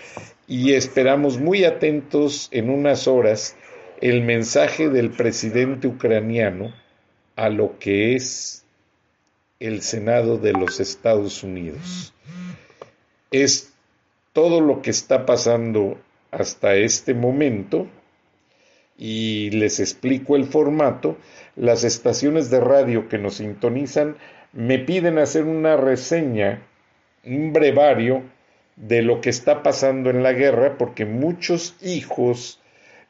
y 0.47 0.75
esperamos 0.75 1.39
muy 1.39 1.65
atentos 1.65 2.49
en 2.53 2.71
unas 2.71 3.09
horas 3.09 3.57
el 4.01 4.23
mensaje 4.23 4.89
del 4.89 5.11
presidente 5.11 5.89
ucraniano 5.89 6.73
a 7.35 7.49
lo 7.49 7.77
que 7.81 8.15
es 8.15 8.65
el 9.59 9.83
Senado 9.83 10.39
de 10.39 10.53
los 10.53 10.79
Estados 10.79 11.43
Unidos. 11.43 12.15
Es 13.31 13.73
todo 14.33 14.61
lo 14.61 14.83
que 14.83 14.91
está 14.91 15.27
pasando 15.27 15.99
hasta 16.31 16.75
este 16.75 17.15
momento 17.15 17.89
y 18.99 19.51
les 19.51 19.81
explico 19.81 20.37
el 20.37 20.45
formato. 20.45 21.17
Las 21.57 21.85
estaciones 21.85 22.51
de 22.51 22.61
radio 22.61 23.09
que 23.09 23.19
nos 23.19 23.35
sintonizan 23.37 24.17
me 24.53 24.79
piden 24.79 25.19
hacer 25.19 25.45
una 25.45 25.77
reseña, 25.77 26.63
un 27.25 27.53
brevario 27.53 28.23
de 28.77 29.03
lo 29.03 29.21
que 29.21 29.31
está 29.31 29.63
pasando 29.63 30.11
en 30.11 30.23
la 30.23 30.33
guerra, 30.33 30.77
porque 30.79 31.05
muchos 31.05 31.77
hijos 31.83 32.61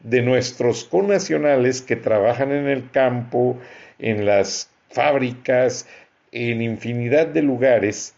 de 0.00 0.22
nuestros 0.22 0.84
connacionales 0.84 1.82
que 1.82 1.96
trabajan 1.96 2.52
en 2.52 2.66
el 2.68 2.90
campo, 2.90 3.58
en 3.98 4.26
las 4.26 4.70
fábricas, 4.90 5.86
en 6.32 6.62
infinidad 6.62 7.26
de 7.26 7.42
lugares, 7.42 8.14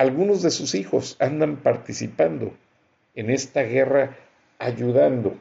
algunos 0.00 0.40
de 0.40 0.50
sus 0.50 0.74
hijos 0.74 1.14
andan 1.20 1.58
participando 1.58 2.56
en 3.14 3.28
esta 3.28 3.64
guerra, 3.64 4.16
ayudando 4.58 5.38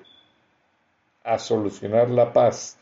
a 1.24 1.39
solucionar 1.39 2.10
la 2.10 2.34
paz, 2.34 2.78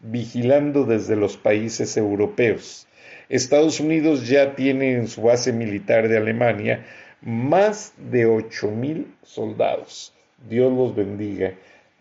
vigilando 0.00 0.86
desde 0.86 1.16
los 1.16 1.36
países 1.36 1.98
europeos. 1.98 2.86
Estados 3.28 3.80
Unidos 3.80 4.28
ya 4.28 4.54
tiene 4.54 4.94
en 4.94 5.08
su 5.08 5.20
base 5.20 5.52
militar 5.52 6.08
de 6.08 6.16
Alemania 6.16 6.86
más 7.20 7.92
de 7.98 8.24
ocho 8.24 8.70
mil 8.70 9.14
soldados. 9.22 10.14
Dios 10.48 10.72
los 10.72 10.96
bendiga 10.96 11.52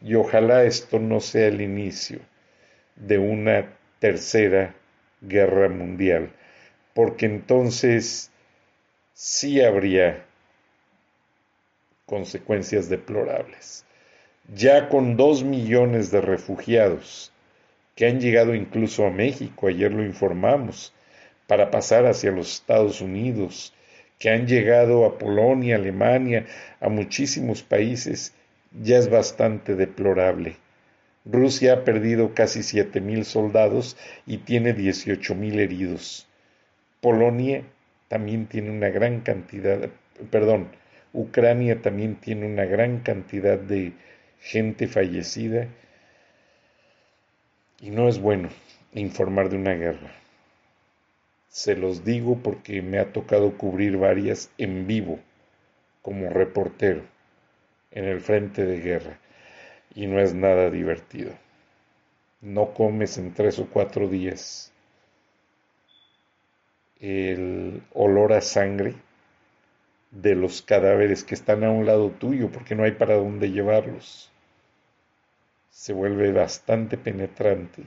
y 0.01 0.15
ojalá 0.15 0.63
esto 0.63 0.97
no 0.97 1.19
sea 1.19 1.47
el 1.47 1.59
inicio 1.59 2.19
de 2.95 3.17
una 3.17 3.67
tercera 3.99 4.75
guerra 5.19 5.67
mundial, 5.67 6.31
porque 6.93 7.25
entonces 7.25 8.28
sí 9.21 9.59
habría 9.59 10.23
consecuencias 12.05 12.87
deplorables. 12.87 13.83
Ya 14.55 14.87
con 14.87 15.17
dos 15.17 15.43
millones 15.43 16.09
de 16.09 16.21
refugiados 16.21 17.33
que 17.97 18.07
han 18.07 18.21
llegado 18.21 18.55
incluso 18.55 19.05
a 19.05 19.09
México, 19.09 19.67
ayer 19.67 19.91
lo 19.91 20.05
informamos, 20.05 20.93
para 21.47 21.69
pasar 21.69 22.05
hacia 22.05 22.31
los 22.31 22.53
Estados 22.53 23.01
Unidos, 23.01 23.73
que 24.19 24.29
han 24.29 24.47
llegado 24.47 25.05
a 25.05 25.17
Polonia, 25.17 25.75
Alemania, 25.75 26.45
a 26.79 26.87
muchísimos 26.87 27.61
países, 27.61 28.33
ya 28.71 28.99
es 28.99 29.09
bastante 29.09 29.75
deplorable. 29.75 30.55
Rusia 31.25 31.73
ha 31.73 31.83
perdido 31.83 32.33
casi 32.33 32.63
siete 32.63 33.01
mil 33.01 33.25
soldados 33.25 33.97
y 34.25 34.37
tiene 34.37 34.71
dieciocho 34.71 35.35
mil 35.35 35.59
heridos. 35.59 36.25
Polonia 37.01 37.65
también 38.09 38.47
tiene 38.47 38.71
una 38.71 38.89
gran 38.89 39.21
cantidad, 39.21 39.89
perdón, 40.29 40.67
Ucrania 41.13 41.81
también 41.81 42.15
tiene 42.15 42.45
una 42.45 42.65
gran 42.65 42.99
cantidad 42.99 43.57
de 43.57 43.93
gente 44.41 44.87
fallecida 44.87 45.67
y 47.79 47.91
no 47.91 48.09
es 48.09 48.19
bueno 48.19 48.49
informar 48.93 49.49
de 49.49 49.57
una 49.57 49.73
guerra. 49.73 50.11
Se 51.47 51.75
los 51.75 52.03
digo 52.03 52.39
porque 52.43 52.81
me 52.81 52.99
ha 52.99 53.13
tocado 53.13 53.57
cubrir 53.57 53.97
varias 53.97 54.51
en 54.57 54.85
vivo 54.87 55.19
como 56.01 56.29
reportero 56.29 57.03
en 57.91 58.05
el 58.05 58.21
frente 58.21 58.65
de 58.65 58.79
guerra 58.81 59.19
y 59.95 60.07
no 60.07 60.19
es 60.19 60.33
nada 60.33 60.69
divertido. 60.69 61.31
no 62.41 62.73
comes 62.73 63.17
en 63.17 63.33
tres 63.33 63.59
o 63.59 63.67
cuatro 63.67 64.07
días 64.07 64.71
el 66.99 67.81
olor 67.93 68.33
a 68.33 68.41
sangre 68.41 68.95
de 70.11 70.35
los 70.35 70.61
cadáveres 70.61 71.23
que 71.23 71.35
están 71.35 71.63
a 71.63 71.71
un 71.71 71.85
lado 71.85 72.09
tuyo 72.09 72.51
porque 72.51 72.75
no 72.75 72.83
hay 72.83 72.91
para 72.91 73.15
dónde 73.15 73.51
llevarlos. 73.51 74.31
Se 75.69 75.93
vuelve 75.93 76.31
bastante 76.31 76.97
penetrante. 76.97 77.83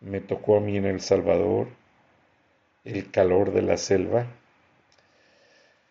Me 0.00 0.20
tocó 0.20 0.56
a 0.56 0.60
mí 0.60 0.76
en 0.76 0.86
El 0.86 1.00
Salvador 1.00 1.68
el 2.84 3.10
calor 3.10 3.52
de 3.52 3.62
la 3.62 3.76
selva. 3.76 4.26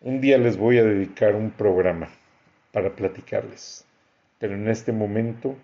Un 0.00 0.20
día 0.20 0.38
les 0.38 0.56
voy 0.56 0.78
a 0.78 0.84
dedicar 0.84 1.34
un 1.34 1.50
programa 1.50 2.10
para 2.72 2.94
platicarles, 2.94 3.84
pero 4.38 4.54
en 4.54 4.68
este 4.68 4.92
momento 4.92 5.56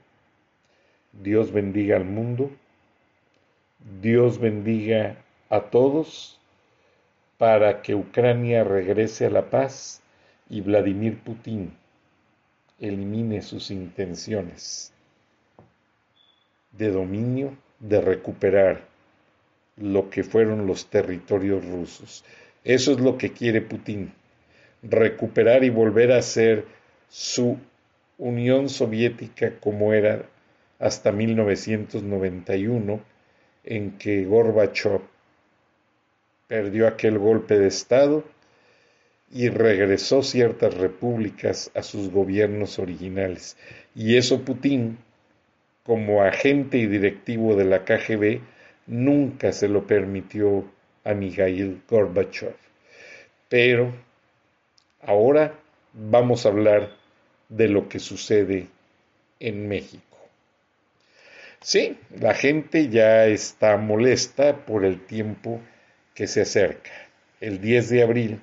Dios 1.13 1.53
bendiga 1.53 1.97
al 1.97 2.05
mundo, 2.05 2.51
Dios 4.01 4.39
bendiga 4.39 5.17
a 5.49 5.61
todos 5.63 6.39
para 7.39 7.83
que 7.83 7.95
Ucrania 7.95 8.65
regrese 8.65 9.27
a 9.27 9.31
la 9.31 9.51
paz 9.51 10.03
y 10.49 10.61
Vladimir 10.61 11.19
Putin 11.19 11.73
elimine 12.79 13.43
sus 13.43 13.71
intenciones 13.71 14.93
de 16.73 16.91
dominio, 16.91 17.57
de 17.81 18.01
recuperar 18.01 18.85
lo 19.77 20.09
que 20.11 20.25
fueron 20.25 20.67
los 20.67 20.87
territorios 20.87 21.65
rusos. 21.67 22.25
Eso 22.65 22.93
es 22.93 23.01
lo 23.01 23.19
que 23.19 23.33
quiere 23.33 23.61
Putin, 23.61 24.13
recuperar 24.83 25.65
y 25.65 25.71
volver 25.71 26.13
a 26.13 26.23
ser 26.23 26.65
su 27.09 27.59
Unión 28.19 28.69
Soviética 28.69 29.59
como 29.61 29.93
era 29.93 30.25
hasta 30.79 31.13
1991, 31.13 33.01
en 33.65 33.99
que 33.99 34.25
Gorbachev 34.25 35.01
perdió 36.49 36.87
aquel 36.87 37.19
golpe 37.19 37.59
de 37.59 37.69
Estado 37.69 38.25
y 39.31 39.49
regresó 39.49 40.23
ciertas 40.23 40.75
repúblicas 40.75 41.71
a 41.75 41.83
sus 41.83 42.11
gobiernos 42.11 42.79
originales. 42.79 43.57
Y 43.95 44.17
eso 44.17 44.45
Putin, 44.45 44.99
como 45.85 46.23
agente 46.23 46.79
y 46.79 46.87
directivo 46.87 47.57
de 47.57 47.65
la 47.65 47.85
KGB, 47.85 48.41
nunca 48.87 49.53
se 49.53 49.69
lo 49.69 49.87
permitió 49.87 50.65
a 51.05 51.15
Mikhail 51.15 51.83
Gorbachev. 51.89 52.55
Pero 53.49 53.93
ahora 55.03 55.55
vamos 55.93 56.47
a 56.47 56.51
hablar 56.51 56.91
de 57.49 57.69
lo 57.69 57.89
que 57.89 57.99
sucede 57.99 58.69
en 59.41 59.69
México. 59.69 60.03
Sí, 61.61 61.97
la 62.21 62.35
gente 62.35 62.89
ya 62.89 63.27
está 63.27 63.77
molesta 63.77 64.65
por 64.67 64.85
el 64.85 65.01
tiempo 65.01 65.61
que 66.17 66.27
se 66.27 66.41
acerca, 66.41 66.91
el 67.41 67.61
10 67.61 67.91
de 67.91 68.03
abril, 68.03 68.41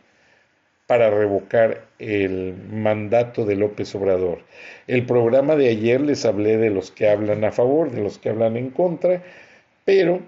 para 0.85 1.09
revocar 1.09 1.87
el 1.97 2.55
mandato 2.71 3.45
de 3.45 3.55
López 3.55 3.95
Obrador. 3.95 4.43
El 4.85 5.07
programa 5.07 5.55
de 5.55 5.69
ayer 5.69 5.99
les 5.99 6.23
hablé 6.23 6.57
de 6.57 6.69
los 6.69 6.91
que 6.91 7.09
hablan 7.09 7.43
a 7.43 7.51
favor, 7.51 7.89
de 7.89 8.01
los 8.01 8.19
que 8.19 8.29
hablan 8.29 8.57
en 8.57 8.69
contra, 8.69 9.23
pero 9.85 10.21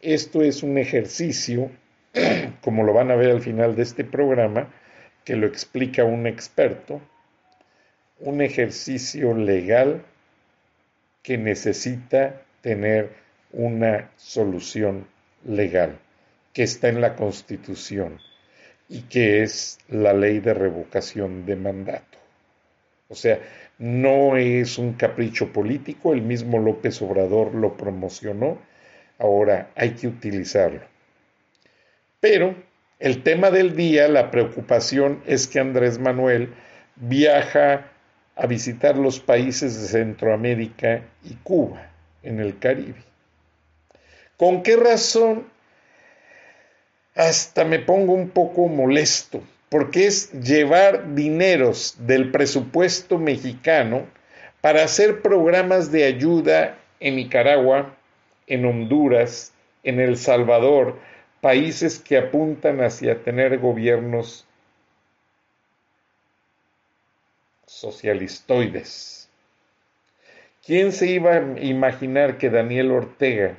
esto 0.00 0.42
es 0.42 0.62
un 0.62 0.78
ejercicio, 0.78 1.70
como 2.62 2.82
lo 2.82 2.94
van 2.94 3.10
a 3.10 3.16
ver 3.16 3.30
al 3.30 3.42
final 3.42 3.76
de 3.76 3.82
este 3.82 4.04
programa, 4.04 4.72
que 5.24 5.36
lo 5.36 5.46
explica 5.46 6.02
un 6.04 6.26
experto, 6.26 7.02
un 8.20 8.40
ejercicio 8.40 9.34
legal 9.34 10.02
que 11.22 11.36
necesita 11.36 12.40
tener 12.62 13.10
una 13.52 14.08
solución 14.16 15.06
legal 15.44 15.98
que 16.56 16.62
está 16.62 16.88
en 16.88 17.02
la 17.02 17.16
Constitución 17.16 18.18
y 18.88 19.02
que 19.02 19.42
es 19.42 19.78
la 19.88 20.14
ley 20.14 20.40
de 20.40 20.54
revocación 20.54 21.44
de 21.44 21.54
mandato. 21.54 22.16
O 23.10 23.14
sea, 23.14 23.40
no 23.78 24.38
es 24.38 24.78
un 24.78 24.94
capricho 24.94 25.52
político, 25.52 26.14
el 26.14 26.22
mismo 26.22 26.58
López 26.58 27.02
Obrador 27.02 27.54
lo 27.54 27.76
promocionó, 27.76 28.58
ahora 29.18 29.68
hay 29.76 29.90
que 29.90 30.08
utilizarlo. 30.08 30.80
Pero 32.20 32.54
el 33.00 33.22
tema 33.22 33.50
del 33.50 33.76
día, 33.76 34.08
la 34.08 34.30
preocupación 34.30 35.22
es 35.26 35.46
que 35.46 35.60
Andrés 35.60 35.98
Manuel 35.98 36.54
viaja 36.94 37.92
a 38.34 38.46
visitar 38.46 38.96
los 38.96 39.20
países 39.20 39.78
de 39.78 39.88
Centroamérica 39.88 41.02
y 41.22 41.34
Cuba, 41.34 41.90
en 42.22 42.40
el 42.40 42.58
Caribe. 42.58 43.04
¿Con 44.38 44.62
qué 44.62 44.76
razón 44.76 45.54
hasta 47.16 47.64
me 47.64 47.78
pongo 47.78 48.12
un 48.12 48.28
poco 48.28 48.68
molesto, 48.68 49.42
porque 49.70 50.06
es 50.06 50.30
llevar 50.32 51.14
dineros 51.14 51.96
del 51.98 52.30
presupuesto 52.30 53.18
mexicano 53.18 54.06
para 54.60 54.84
hacer 54.84 55.22
programas 55.22 55.90
de 55.90 56.04
ayuda 56.04 56.78
en 57.00 57.16
Nicaragua, 57.16 57.96
en 58.46 58.66
Honduras, 58.66 59.52
en 59.82 59.98
El 59.98 60.18
Salvador, 60.18 60.98
países 61.40 61.98
que 61.98 62.18
apuntan 62.18 62.82
hacia 62.82 63.22
tener 63.22 63.58
gobiernos 63.58 64.46
socialistoides. 67.66 69.28
¿Quién 70.64 70.92
se 70.92 71.06
iba 71.06 71.34
a 71.34 71.60
imaginar 71.60 72.38
que 72.38 72.50
Daniel 72.50 72.90
Ortega 72.90 73.56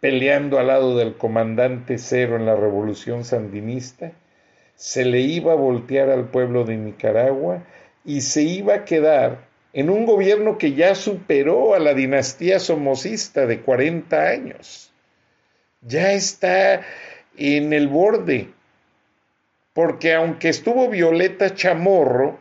peleando 0.00 0.58
al 0.58 0.68
lado 0.68 0.96
del 0.96 1.16
comandante 1.16 1.98
Cero 1.98 2.36
en 2.36 2.46
la 2.46 2.56
revolución 2.56 3.24
sandinista, 3.24 4.12
se 4.74 5.04
le 5.04 5.20
iba 5.20 5.52
a 5.52 5.56
voltear 5.56 6.08
al 6.08 6.28
pueblo 6.28 6.64
de 6.64 6.76
Nicaragua 6.78 7.62
y 8.04 8.22
se 8.22 8.42
iba 8.42 8.74
a 8.74 8.84
quedar 8.86 9.50
en 9.72 9.90
un 9.90 10.06
gobierno 10.06 10.58
que 10.58 10.72
ya 10.72 10.94
superó 10.94 11.74
a 11.74 11.78
la 11.78 11.94
dinastía 11.94 12.58
somocista 12.58 13.46
de 13.46 13.60
40 13.60 14.22
años. 14.22 14.90
Ya 15.82 16.12
está 16.12 16.82
en 17.36 17.72
el 17.72 17.88
borde, 17.88 18.48
porque 19.74 20.14
aunque 20.14 20.48
estuvo 20.48 20.88
Violeta 20.88 21.54
Chamorro, 21.54 22.40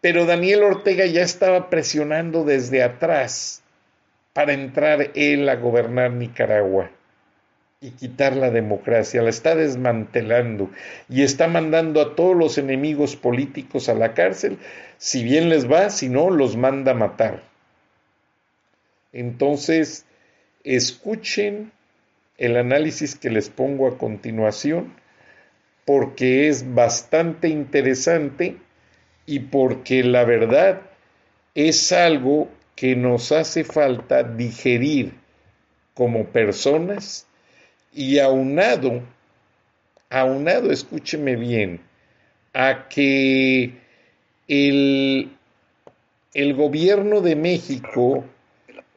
pero 0.00 0.26
Daniel 0.26 0.62
Ortega 0.62 1.06
ya 1.06 1.22
estaba 1.22 1.68
presionando 1.68 2.44
desde 2.44 2.82
atrás 2.82 3.64
para 4.36 4.52
entrar 4.52 5.12
él 5.14 5.48
a 5.48 5.56
gobernar 5.56 6.10
Nicaragua 6.10 6.90
y 7.80 7.92
quitar 7.92 8.36
la 8.36 8.50
democracia, 8.50 9.22
la 9.22 9.30
está 9.30 9.54
desmantelando 9.54 10.70
y 11.08 11.22
está 11.22 11.48
mandando 11.48 12.02
a 12.02 12.14
todos 12.14 12.36
los 12.36 12.58
enemigos 12.58 13.16
políticos 13.16 13.88
a 13.88 13.94
la 13.94 14.12
cárcel, 14.12 14.58
si 14.98 15.24
bien 15.24 15.48
les 15.48 15.72
va, 15.72 15.88
si 15.88 16.10
no, 16.10 16.28
los 16.28 16.54
manda 16.58 16.92
a 16.92 16.96
matar. 16.96 17.44
Entonces, 19.14 20.04
escuchen 20.64 21.72
el 22.36 22.58
análisis 22.58 23.16
que 23.16 23.30
les 23.30 23.48
pongo 23.48 23.88
a 23.88 23.96
continuación, 23.96 24.92
porque 25.86 26.48
es 26.48 26.74
bastante 26.74 27.48
interesante 27.48 28.58
y 29.24 29.38
porque 29.38 30.04
la 30.04 30.26
verdad 30.26 30.82
es 31.54 31.90
algo 31.90 32.50
que 32.76 32.94
nos 32.94 33.32
hace 33.32 33.64
falta 33.64 34.22
digerir 34.22 35.14
como 35.94 36.26
personas 36.26 37.26
y 37.92 38.18
aunado, 38.18 39.02
aunado, 40.10 40.70
escúcheme 40.70 41.36
bien, 41.36 41.80
a 42.52 42.86
que 42.88 43.72
el, 44.46 45.30
el 46.34 46.54
gobierno 46.54 47.22
de 47.22 47.34
México 47.34 48.24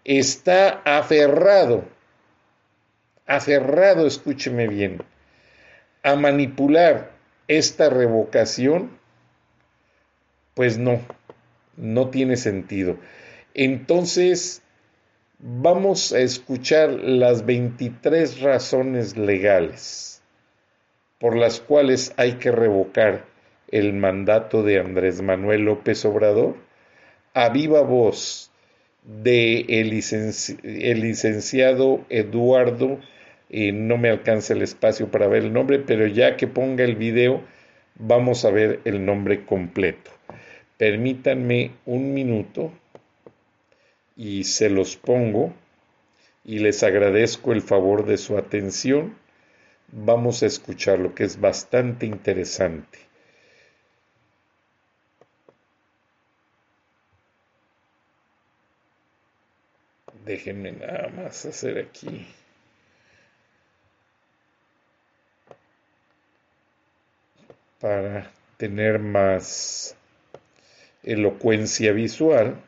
está 0.04 0.82
aferrado, 0.84 1.86
aferrado, 3.26 4.06
escúcheme 4.06 4.68
bien, 4.68 5.02
a 6.04 6.16
manipular 6.16 7.12
esta 7.48 7.90
revocación, 7.90 8.92
pues 10.54 10.78
no, 10.78 11.00
no 11.78 12.10
tiene 12.10 12.36
sentido. 12.36 12.98
Entonces, 13.54 14.62
vamos 15.40 16.14
a 16.14 16.20
escuchar 16.20 16.92
las 16.92 17.46
23 17.46 18.42
razones 18.42 19.18
legales 19.18 20.22
por 21.20 21.36
las 21.36 21.60
cuales 21.60 22.14
hay 22.18 22.34
que 22.34 22.52
revocar 22.52 23.26
el 23.72 23.94
mandato 23.94 24.64
de 24.64 24.80
Andrés 24.80 25.22
Manuel 25.22 25.62
López 25.66 26.04
Obrador 26.06 26.56
a 27.34 27.50
viva 27.50 27.82
voz 27.82 28.52
de 29.04 29.66
el, 29.68 29.90
licenciado 31.02 32.06
Eduardo, 32.10 33.00
y 33.50 33.72
no 33.72 33.98
me 33.98 34.10
alcanza 34.10 34.54
el 34.54 34.62
espacio 34.62 35.10
para 35.10 35.28
ver 35.28 35.44
el 35.44 35.54
nombre, 35.54 35.80
pero 35.80 36.06
ya 36.08 36.38
que 36.38 36.48
ponga 36.48 36.84
el 36.84 36.96
video, 36.96 37.42
vamos 37.96 38.46
a 38.46 38.52
ver 38.52 38.80
el 38.86 39.06
nombre 39.06 39.46
completo. 39.46 40.12
Permítanme 40.78 41.72
un 41.86 42.14
minuto 42.14 42.72
y 44.20 44.44
se 44.44 44.70
los 44.70 44.98
pongo 44.98 45.54
y 46.44 46.60
les 46.60 46.84
agradezco 46.84 47.54
el 47.54 47.62
favor 47.62 48.06
de 48.06 48.18
su 48.18 48.38
atención. 48.38 49.18
Vamos 49.94 50.44
a 50.44 50.48
escuchar 50.48 51.00
lo 51.00 51.16
que 51.16 51.24
es 51.24 51.40
bastante 51.40 52.06
interesante. 52.06 53.00
Déjenme 60.26 60.74
nada 60.74 61.08
más 61.16 61.46
hacer 61.46 61.78
aquí. 61.78 62.28
Para 67.80 68.30
tener 68.58 69.00
más 69.00 69.96
elocuencia 71.04 71.94
visual 71.94 72.62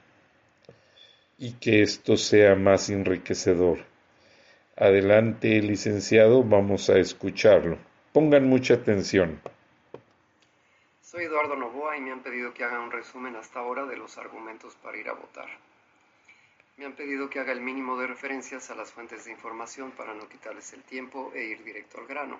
y 1.42 1.54
que 1.54 1.82
esto 1.82 2.18
sea 2.18 2.54
más 2.54 2.92
enriquecedor. 2.92 3.80
Adelante, 4.78 5.60
licenciado, 5.64 6.44
vamos 6.44 6.92
a 6.92 7.00
escucharlo. 7.00 7.80
Pongan 8.14 8.48
mucha 8.48 8.76
atención. 8.76 9.42
Soy 11.02 11.24
Eduardo 11.24 11.56
Novoa 11.56 11.98
y 11.98 12.02
me 12.02 12.12
han 12.12 12.22
pedido 12.22 12.54
que 12.54 12.64
haga 12.64 12.80
un 12.80 12.92
resumen 12.92 13.36
hasta 13.36 13.60
ahora 13.60 13.88
de 13.88 13.98
los 13.98 14.20
argumentos 14.20 14.76
para 14.84 15.00
ir 15.00 15.10
a 15.10 15.14
votar. 15.14 15.50
Me 16.78 16.86
han 16.86 16.94
pedido 16.94 17.28
que 17.28 17.40
haga 17.40 17.54
el 17.54 17.62
mínimo 17.62 17.98
de 17.98 18.06
referencias 18.06 18.70
a 18.70 18.76
las 18.76 18.92
fuentes 18.92 19.26
de 19.26 19.32
información 19.32 19.90
para 19.90 20.14
no 20.14 20.30
quitarles 20.30 20.72
el 20.74 20.84
tiempo 20.84 21.32
e 21.34 21.44
ir 21.46 21.64
directo 21.64 22.00
al 22.00 22.06
grano. 22.06 22.40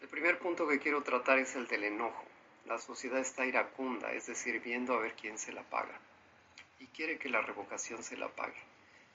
El 0.00 0.08
primer 0.08 0.38
punto 0.38 0.66
que 0.66 0.78
quiero 0.78 1.02
tratar 1.02 1.38
es 1.38 1.54
el 1.54 1.66
del 1.66 1.84
enojo. 1.84 2.24
La 2.66 2.78
sociedad 2.78 3.20
está 3.20 3.44
iracunda, 3.44 4.10
es 4.12 4.26
decir, 4.26 4.58
viendo 4.62 4.94
a 4.94 5.00
ver 5.00 5.12
quién 5.20 5.36
se 5.36 5.52
la 5.52 5.64
paga. 5.64 6.00
Y 6.80 6.86
quiere 6.88 7.18
que 7.18 7.28
la 7.28 7.40
revocación 7.40 8.02
se 8.02 8.16
la 8.16 8.28
pague. 8.28 8.60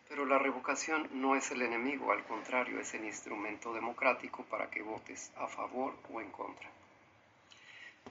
Pero 0.10 0.26
la 0.26 0.38
revocación 0.38 1.10
no 1.14 1.36
es 1.36 1.50
el 1.52 1.62
enemigo, 1.62 2.12
al 2.12 2.24
contrario, 2.26 2.80
es 2.80 2.94
el 2.94 3.06
instrumento 3.06 3.74
democrático 3.74 4.44
para 4.44 4.70
que 4.70 4.82
votes 4.82 5.32
a 5.38 5.48
favor 5.48 5.96
o 6.12 6.22
en 6.22 6.30
contra. 6.32 6.70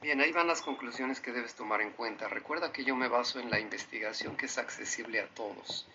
Bien, 0.00 0.20
ahí 0.20 0.32
van 0.32 0.48
las 0.48 0.62
conclusiones 0.62 1.20
que 1.20 1.32
debes 1.32 1.54
tomar 1.54 1.80
en 1.80 1.92
cuenta. 1.92 2.28
Recuerda 2.28 2.72
que 2.72 2.84
yo 2.84 2.96
me 2.96 3.08
baso 3.08 3.38
en 3.38 3.50
la 3.50 3.60
investigación 3.60 4.36
que 4.36 4.46
es 4.46 4.58
accesible 4.58 5.20
a 5.20 5.28
todos 5.28 5.86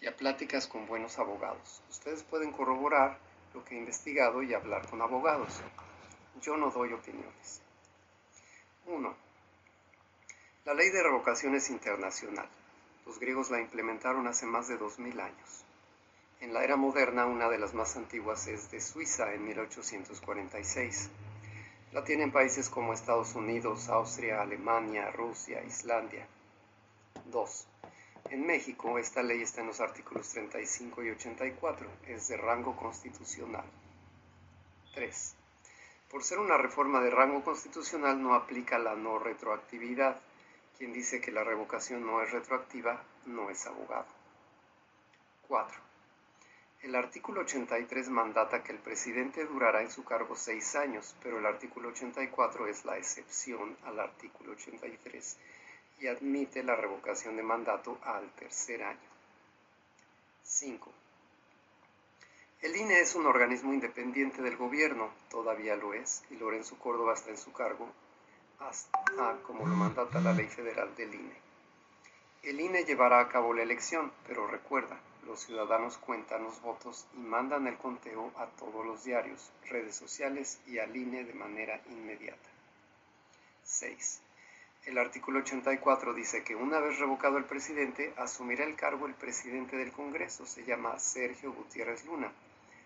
y 0.00 0.06
a 0.06 0.16
pláticas 0.16 0.66
con 0.66 0.86
buenos 0.86 1.18
abogados. 1.18 1.82
Ustedes 1.88 2.22
pueden 2.24 2.52
corroborar 2.52 3.18
lo 3.54 3.64
que 3.64 3.74
he 3.74 3.78
investigado 3.78 4.42
y 4.42 4.52
hablar 4.52 4.86
con 4.90 5.00
abogados. 5.00 5.62
Yo 6.42 6.56
no 6.56 6.70
doy 6.70 6.92
opiniones. 6.92 7.62
1. 8.86 9.16
La 10.66 10.74
ley 10.74 10.90
de 10.90 11.02
revocación 11.02 11.54
es 11.54 11.70
internacional. 11.70 12.48
Los 13.06 13.18
griegos 13.18 13.50
la 13.50 13.60
implementaron 13.60 14.26
hace 14.26 14.46
más 14.46 14.68
de 14.68 14.76
2000 14.76 15.20
años. 15.20 15.64
En 16.40 16.52
la 16.52 16.64
era 16.64 16.76
moderna, 16.76 17.26
una 17.26 17.48
de 17.48 17.58
las 17.58 17.74
más 17.74 17.96
antiguas 17.96 18.46
es 18.48 18.70
de 18.70 18.80
Suiza 18.80 19.32
en 19.32 19.44
1846. 19.44 21.10
La 21.92 22.04
tienen 22.04 22.32
países 22.32 22.68
como 22.68 22.92
Estados 22.92 23.34
Unidos, 23.34 23.88
Austria, 23.88 24.42
Alemania, 24.42 25.10
Rusia, 25.10 25.62
Islandia. 25.62 26.26
2. 27.26 27.66
En 28.30 28.46
México, 28.46 28.98
esta 28.98 29.22
ley 29.22 29.42
está 29.42 29.60
en 29.60 29.68
los 29.68 29.80
artículos 29.80 30.28
35 30.30 31.02
y 31.04 31.10
84, 31.10 31.86
es 32.08 32.28
de 32.28 32.36
rango 32.36 32.74
constitucional. 32.76 33.64
3. 34.94 35.34
Por 36.10 36.22
ser 36.22 36.38
una 36.38 36.56
reforma 36.56 37.00
de 37.00 37.10
rango 37.10 37.42
constitucional 37.42 38.22
no 38.22 38.34
aplica 38.34 38.78
la 38.78 38.94
no 38.94 39.18
retroactividad. 39.18 40.20
Quien 40.78 40.92
dice 40.92 41.20
que 41.20 41.30
la 41.30 41.44
revocación 41.44 42.04
no 42.04 42.22
es 42.22 42.30
retroactiva 42.32 43.02
no 43.26 43.50
es 43.50 43.66
abogado. 43.66 44.06
4. 45.48 45.78
El 46.82 46.96
artículo 46.96 47.40
83 47.42 48.10
mandata 48.10 48.62
que 48.62 48.72
el 48.72 48.78
presidente 48.78 49.46
durará 49.46 49.80
en 49.80 49.90
su 49.90 50.04
cargo 50.04 50.36
seis 50.36 50.74
años, 50.76 51.16
pero 51.22 51.38
el 51.38 51.46
artículo 51.46 51.88
84 51.88 52.66
es 52.66 52.84
la 52.84 52.98
excepción 52.98 53.76
al 53.84 54.00
artículo 54.00 54.52
83 54.52 55.38
y 56.00 56.08
admite 56.08 56.62
la 56.62 56.76
revocación 56.76 57.36
de 57.36 57.42
mandato 57.42 57.98
al 58.02 58.28
tercer 58.32 58.82
año. 58.82 58.98
5. 60.42 60.92
El 62.60 62.76
INE 62.76 63.00
es 63.00 63.14
un 63.14 63.26
organismo 63.26 63.72
independiente 63.72 64.42
del 64.42 64.56
gobierno, 64.56 65.10
todavía 65.30 65.76
lo 65.76 65.94
es, 65.94 66.22
y 66.30 66.36
Lorenzo 66.36 66.78
Córdoba 66.78 67.14
está 67.14 67.30
en 67.30 67.38
su 67.38 67.52
cargo, 67.52 67.88
hasta 68.60 69.38
como 69.42 69.66
lo 69.66 69.74
mandata 69.74 70.20
la 70.20 70.32
ley 70.32 70.46
federal 70.46 70.94
del 70.96 71.14
INE. 71.14 71.36
El 72.42 72.60
INE 72.60 72.84
llevará 72.84 73.20
a 73.20 73.28
cabo 73.28 73.54
la 73.54 73.62
elección, 73.62 74.12
pero 74.26 74.46
recuerda, 74.46 74.98
los 75.26 75.40
ciudadanos 75.40 75.96
cuentan 75.98 76.44
los 76.44 76.60
votos 76.60 77.06
y 77.14 77.18
mandan 77.18 77.66
el 77.66 77.78
conteo 77.78 78.30
a 78.36 78.46
todos 78.46 78.84
los 78.84 79.04
diarios, 79.04 79.50
redes 79.68 79.96
sociales 79.96 80.60
y 80.66 80.78
al 80.78 80.94
INE 80.94 81.24
de 81.24 81.34
manera 81.34 81.80
inmediata. 81.90 82.50
6. 83.64 84.20
El 84.84 84.98
artículo 84.98 85.38
84 85.38 86.12
dice 86.12 86.44
que 86.44 86.54
una 86.54 86.78
vez 86.78 86.98
revocado 86.98 87.38
el 87.38 87.46
presidente, 87.46 88.12
asumirá 88.18 88.64
el 88.64 88.76
cargo 88.76 89.06
el 89.06 89.14
presidente 89.14 89.78
del 89.78 89.92
Congreso, 89.92 90.44
se 90.44 90.64
llama 90.64 90.98
Sergio 90.98 91.54
Gutiérrez 91.54 92.04
Luna, 92.04 92.30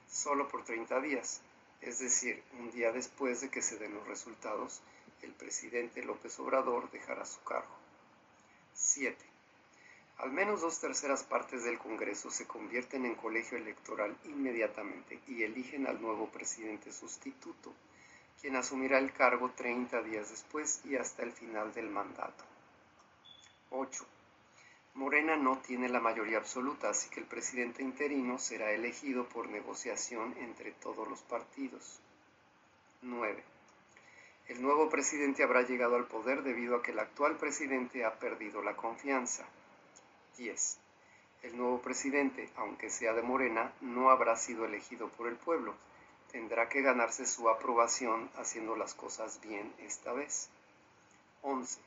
solo 0.08 0.46
por 0.46 0.64
30 0.64 1.00
días, 1.00 1.40
es 1.80 1.98
decir, 1.98 2.42
un 2.60 2.70
día 2.70 2.92
después 2.92 3.40
de 3.40 3.50
que 3.50 3.62
se 3.62 3.78
den 3.78 3.94
los 3.94 4.06
resultados, 4.06 4.80
el 5.22 5.32
presidente 5.32 6.02
López 6.02 6.38
Obrador 6.38 6.90
dejará 6.90 7.24
su 7.24 7.42
cargo. 7.42 7.74
7. 8.74 9.16
Al 10.18 10.32
menos 10.32 10.60
dos 10.60 10.80
terceras 10.80 11.22
partes 11.22 11.64
del 11.64 11.78
Congreso 11.78 12.30
se 12.30 12.46
convierten 12.46 13.06
en 13.06 13.14
colegio 13.14 13.56
electoral 13.56 14.16
inmediatamente 14.24 15.20
y 15.28 15.44
eligen 15.44 15.86
al 15.86 16.00
nuevo 16.00 16.28
presidente 16.28 16.92
sustituto, 16.92 17.72
quien 18.40 18.56
asumirá 18.56 18.98
el 18.98 19.12
cargo 19.12 19.50
30 19.56 20.02
días 20.02 20.30
después 20.30 20.80
y 20.84 20.96
hasta 20.96 21.22
el 21.22 21.32
final 21.32 21.72
del 21.72 21.88
mandato. 21.88 22.44
8. 23.70 24.04
Morena 24.94 25.36
no 25.36 25.58
tiene 25.58 25.88
la 25.88 26.00
mayoría 26.00 26.38
absoluta, 26.38 26.90
así 26.90 27.08
que 27.10 27.20
el 27.20 27.26
presidente 27.26 27.84
interino 27.84 28.38
será 28.38 28.72
elegido 28.72 29.28
por 29.28 29.48
negociación 29.48 30.34
entre 30.38 30.72
todos 30.72 31.06
los 31.06 31.20
partidos. 31.22 32.00
9. 33.02 33.44
El 34.48 34.62
nuevo 34.62 34.88
presidente 34.88 35.42
habrá 35.42 35.60
llegado 35.60 35.96
al 35.96 36.06
poder 36.06 36.42
debido 36.42 36.76
a 36.76 36.82
que 36.82 36.92
el 36.92 36.98
actual 36.98 37.36
presidente 37.36 38.06
ha 38.06 38.14
perdido 38.14 38.62
la 38.62 38.74
confianza. 38.76 39.44
10. 40.38 40.78
El 41.42 41.56
nuevo 41.58 41.82
presidente, 41.82 42.48
aunque 42.56 42.88
sea 42.88 43.12
de 43.12 43.20
Morena, 43.20 43.74
no 43.82 44.10
habrá 44.10 44.36
sido 44.36 44.64
elegido 44.64 45.08
por 45.10 45.28
el 45.28 45.36
pueblo. 45.36 45.74
Tendrá 46.32 46.70
que 46.70 46.80
ganarse 46.80 47.26
su 47.26 47.50
aprobación 47.50 48.30
haciendo 48.36 48.74
las 48.74 48.94
cosas 48.94 49.38
bien 49.42 49.70
esta 49.80 50.14
vez. 50.14 50.48
11. 51.42 51.78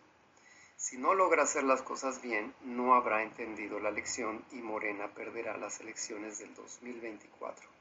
Si 0.78 1.00
no 1.00 1.16
logra 1.16 1.44
hacer 1.44 1.64
las 1.64 1.82
cosas 1.82 2.22
bien, 2.22 2.54
no 2.64 2.94
habrá 2.94 3.24
entendido 3.24 3.80
la 3.80 3.90
lección 3.90 4.46
y 4.52 4.58
Morena 4.58 5.08
perderá 5.08 5.58
las 5.58 5.80
elecciones 5.80 6.38
del 6.38 6.54
2024. 6.54 7.81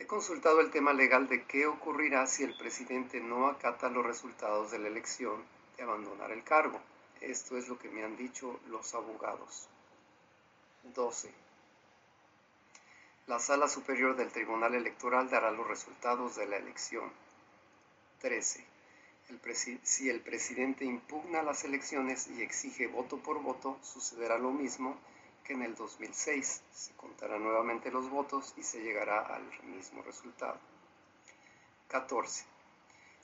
He 0.00 0.06
consultado 0.06 0.62
el 0.62 0.70
tema 0.70 0.94
legal 0.94 1.28
de 1.28 1.44
qué 1.44 1.66
ocurrirá 1.66 2.26
si 2.26 2.42
el 2.42 2.56
presidente 2.56 3.20
no 3.20 3.48
acata 3.48 3.90
los 3.90 4.04
resultados 4.04 4.70
de 4.70 4.78
la 4.78 4.88
elección 4.88 5.44
de 5.76 5.82
abandonar 5.82 6.32
el 6.32 6.42
cargo. 6.42 6.80
Esto 7.20 7.58
es 7.58 7.68
lo 7.68 7.78
que 7.78 7.90
me 7.90 8.02
han 8.02 8.16
dicho 8.16 8.58
los 8.68 8.94
abogados. 8.94 9.68
12. 10.94 11.30
La 13.26 13.38
Sala 13.38 13.68
Superior 13.68 14.16
del 14.16 14.32
Tribunal 14.32 14.74
Electoral 14.74 15.28
dará 15.28 15.50
los 15.50 15.68
resultados 15.68 16.34
de 16.36 16.46
la 16.46 16.56
elección. 16.56 17.12
13. 18.22 18.64
si 19.82 20.08
el 20.08 20.20
presidente 20.20 20.86
impugna 20.86 21.42
las 21.42 21.64
elecciones 21.64 22.26
y 22.28 22.40
exige 22.40 22.86
voto 22.86 23.18
por 23.18 23.42
voto, 23.42 23.78
sucederá 23.82 24.38
lo 24.38 24.50
mismo 24.50 24.96
en 25.52 25.62
el 25.62 25.74
2006. 25.74 26.62
Se 26.72 26.94
contarán 26.94 27.42
nuevamente 27.42 27.90
los 27.90 28.08
votos 28.08 28.54
y 28.56 28.62
se 28.62 28.82
llegará 28.82 29.20
al 29.20 29.44
mismo 29.64 30.02
resultado. 30.02 30.58
14. 31.88 32.44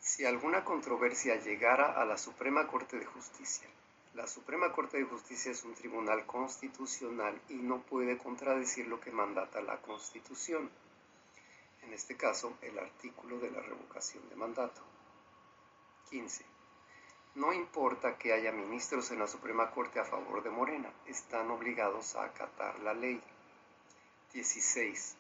Si 0.00 0.24
alguna 0.24 0.64
controversia 0.64 1.36
llegara 1.36 1.92
a 1.92 2.04
la 2.04 2.18
Suprema 2.18 2.66
Corte 2.66 2.98
de 2.98 3.06
Justicia 3.06 3.68
la 4.16 4.26
Suprema 4.26 4.72
Corte 4.72 4.96
de 4.96 5.04
Justicia 5.04 5.52
es 5.52 5.62
un 5.64 5.74
tribunal 5.74 6.24
constitucional 6.24 7.38
y 7.50 7.56
no 7.56 7.82
puede 7.82 8.16
contradecir 8.16 8.86
lo 8.86 8.98
que 8.98 9.10
mandata 9.10 9.60
la 9.60 9.76
Constitución, 9.82 10.70
en 11.82 11.92
este 11.92 12.16
caso 12.16 12.56
el 12.62 12.78
artículo 12.78 13.38
de 13.38 13.50
la 13.50 13.60
revocación 13.60 14.26
de 14.30 14.36
mandato. 14.36 14.80
15. 16.08 16.55
No 17.36 17.52
importa 17.52 18.16
que 18.16 18.32
haya 18.32 18.50
ministros 18.50 19.10
en 19.10 19.18
la 19.18 19.26
Suprema 19.26 19.70
Corte 19.70 20.00
a 20.00 20.06
favor 20.06 20.42
de 20.42 20.48
Morena, 20.48 20.90
están 21.06 21.50
obligados 21.50 22.16
a 22.16 22.24
acatar 22.24 22.80
la 22.80 22.94
ley. 22.94 23.20
16. 24.32 25.16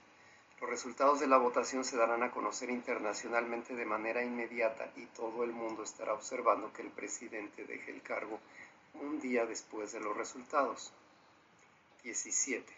Los 0.58 0.70
resultados 0.70 1.20
de 1.20 1.26
la 1.26 1.36
votación 1.36 1.84
se 1.84 1.98
darán 1.98 2.22
a 2.22 2.30
conocer 2.30 2.70
internacionalmente 2.70 3.74
de 3.74 3.84
manera 3.84 4.24
inmediata 4.24 4.90
y 4.96 5.04
todo 5.08 5.44
el 5.44 5.52
mundo 5.52 5.82
estará 5.82 6.14
observando 6.14 6.72
que 6.72 6.80
el 6.80 6.88
presidente 6.88 7.66
deje 7.66 7.90
el 7.90 8.00
cargo 8.00 8.40
un 8.94 9.20
día 9.20 9.44
después 9.44 9.92
de 9.92 10.00
los 10.00 10.16
resultados. 10.16 10.94
17. 12.02 12.72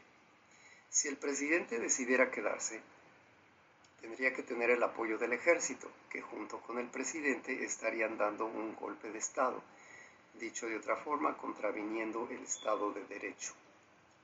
Si 0.90 1.06
el 1.06 1.16
presidente 1.16 1.78
decidiera 1.78 2.32
quedarse, 2.32 2.82
tendría 4.00 4.32
que 4.32 4.42
tener 4.42 4.70
el 4.70 4.82
apoyo 4.82 5.18
del 5.18 5.32
ejército, 5.32 5.90
que 6.10 6.22
junto 6.22 6.60
con 6.60 6.78
el 6.78 6.88
presidente 6.88 7.64
estarían 7.64 8.16
dando 8.16 8.46
un 8.46 8.74
golpe 8.76 9.10
de 9.10 9.18
Estado, 9.18 9.62
dicho 10.34 10.66
de 10.66 10.76
otra 10.76 10.96
forma, 10.96 11.36
contraviniendo 11.36 12.28
el 12.30 12.42
Estado 12.42 12.92
de 12.92 13.04
Derecho. 13.04 13.54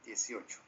18. 0.05 0.61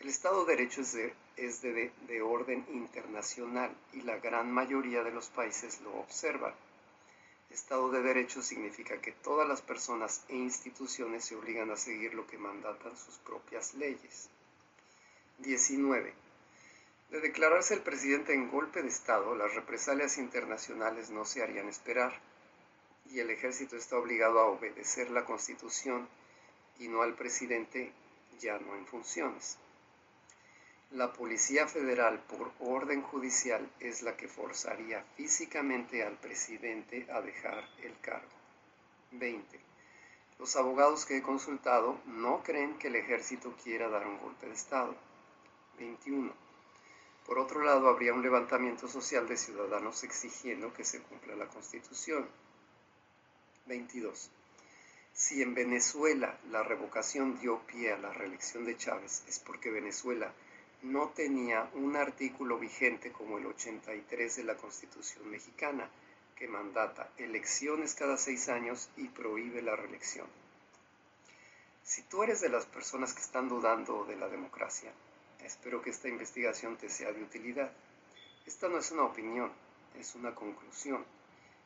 El 0.00 0.08
Estado 0.08 0.44
de 0.44 0.56
Derecho 0.56 0.80
es, 0.80 1.62
de, 1.62 2.22
orden 2.22 2.66
internacional 2.72 3.72
y 3.92 4.02
la 4.02 4.18
gran 4.18 4.50
mayoría 4.50 5.02
de 5.02 5.12
los 5.12 5.28
países 5.28 5.80
lo 5.82 5.94
observan. 5.98 6.54
Estado 7.50 7.90
de 7.90 8.02
Derecho 8.02 8.42
significa 8.42 9.00
que 9.00 9.12
todas 9.12 9.46
las 9.46 9.60
personas 9.60 10.24
e 10.28 10.36
instituciones 10.36 11.24
se 11.24 11.36
obligan 11.36 11.70
a 11.70 11.76
seguir 11.76 12.14
lo 12.14 12.26
que 12.26 12.38
mandatan 12.38 12.96
sus 12.96 13.16
propias 13.18 13.74
leyes. 13.74 14.28
19. 15.38 16.21
De 17.12 17.20
declararse 17.20 17.74
el 17.74 17.82
presidente 17.82 18.32
en 18.32 18.50
golpe 18.50 18.80
de 18.80 18.88
Estado, 18.88 19.34
las 19.34 19.54
represalias 19.54 20.16
internacionales 20.16 21.10
no 21.10 21.26
se 21.26 21.42
harían 21.42 21.68
esperar, 21.68 22.10
y 23.10 23.20
el 23.20 23.28
ejército 23.28 23.76
está 23.76 23.98
obligado 23.98 24.40
a 24.40 24.46
obedecer 24.46 25.10
la 25.10 25.26
Constitución 25.26 26.08
y 26.78 26.88
no 26.88 27.02
al 27.02 27.12
presidente 27.14 27.92
ya 28.40 28.58
no 28.58 28.74
en 28.76 28.86
funciones. 28.86 29.58
La 30.92 31.12
Policía 31.12 31.68
Federal, 31.68 32.18
por 32.20 32.50
orden 32.60 33.02
judicial, 33.02 33.70
es 33.78 34.00
la 34.00 34.16
que 34.16 34.26
forzaría 34.26 35.04
físicamente 35.14 36.02
al 36.04 36.16
presidente 36.16 37.06
a 37.12 37.20
dejar 37.20 37.68
el 37.82 37.94
cargo. 38.00 38.32
20. 39.10 39.60
Los 40.38 40.56
abogados 40.56 41.04
que 41.04 41.18
he 41.18 41.22
consultado 41.22 42.00
no 42.06 42.42
creen 42.42 42.78
que 42.78 42.88
el 42.88 42.96
ejército 42.96 43.54
quiera 43.62 43.90
dar 43.90 44.06
un 44.06 44.18
golpe 44.18 44.46
de 44.46 44.54
Estado. 44.54 44.96
21. 45.78 46.51
Por 47.26 47.38
otro 47.38 47.62
lado, 47.62 47.88
habría 47.88 48.12
un 48.12 48.22
levantamiento 48.22 48.88
social 48.88 49.28
de 49.28 49.36
ciudadanos 49.36 50.02
exigiendo 50.04 50.72
que 50.72 50.84
se 50.84 51.00
cumpla 51.02 51.36
la 51.36 51.46
Constitución. 51.46 52.28
22. 53.66 54.30
Si 55.12 55.42
en 55.42 55.54
Venezuela 55.54 56.38
la 56.50 56.62
revocación 56.62 57.38
dio 57.38 57.60
pie 57.60 57.92
a 57.92 57.98
la 57.98 58.12
reelección 58.12 58.64
de 58.64 58.76
Chávez, 58.76 59.22
es 59.28 59.38
porque 59.38 59.70
Venezuela 59.70 60.32
no 60.82 61.10
tenía 61.10 61.70
un 61.74 61.94
artículo 61.96 62.58
vigente 62.58 63.12
como 63.12 63.38
el 63.38 63.46
83 63.46 64.36
de 64.36 64.44
la 64.44 64.56
Constitución 64.56 65.30
mexicana, 65.30 65.88
que 66.34 66.48
mandata 66.48 67.08
elecciones 67.18 67.94
cada 67.94 68.16
seis 68.16 68.48
años 68.48 68.90
y 68.96 69.06
prohíbe 69.08 69.62
la 69.62 69.76
reelección. 69.76 70.26
Si 71.84 72.02
tú 72.02 72.22
eres 72.22 72.40
de 72.40 72.48
las 72.48 72.66
personas 72.66 73.12
que 73.14 73.20
están 73.20 73.48
dudando 73.48 74.04
de 74.04 74.16
la 74.16 74.28
democracia, 74.28 74.92
Espero 75.44 75.82
que 75.82 75.90
esta 75.90 76.08
investigación 76.08 76.76
te 76.76 76.88
sea 76.88 77.12
de 77.12 77.22
utilidad. 77.22 77.70
Esta 78.46 78.68
no 78.68 78.78
es 78.78 78.90
una 78.90 79.04
opinión, 79.04 79.50
es 79.98 80.14
una 80.14 80.34
conclusión. 80.34 81.04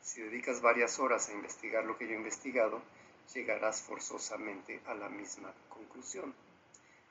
Si 0.01 0.21
dedicas 0.21 0.61
varias 0.61 0.99
horas 0.99 1.29
a 1.29 1.33
investigar 1.33 1.83
lo 1.83 1.97
que 1.97 2.05
yo 2.05 2.13
he 2.13 2.17
investigado, 2.17 2.81
llegarás 3.33 3.81
forzosamente 3.81 4.79
a 4.85 4.93
la 4.93 5.09
misma 5.09 5.53
conclusión. 5.69 6.33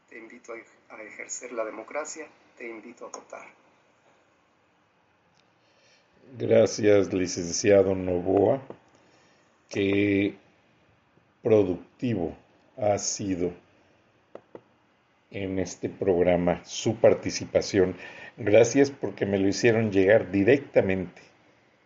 Te 0.09 0.18
invito 0.18 0.55
a 0.88 1.02
ejercer 1.02 1.52
la 1.52 1.64
democracia, 1.64 2.26
te 2.57 2.68
invito 2.68 3.07
a 3.07 3.09
votar. 3.09 3.46
Gracias, 6.38 7.12
licenciado 7.12 7.94
Novoa. 7.94 8.61
Qué 9.68 10.37
productivo 11.42 12.37
ha 12.76 12.98
sido 12.98 13.52
en 15.42 15.59
este 15.59 15.88
programa 15.90 16.62
su 16.64 16.96
participación. 16.96 17.94
Gracias 18.38 18.90
porque 18.90 19.27
me 19.27 19.38
lo 19.38 19.49
hicieron 19.49 19.92
llegar 19.92 20.31
directamente 20.31 21.20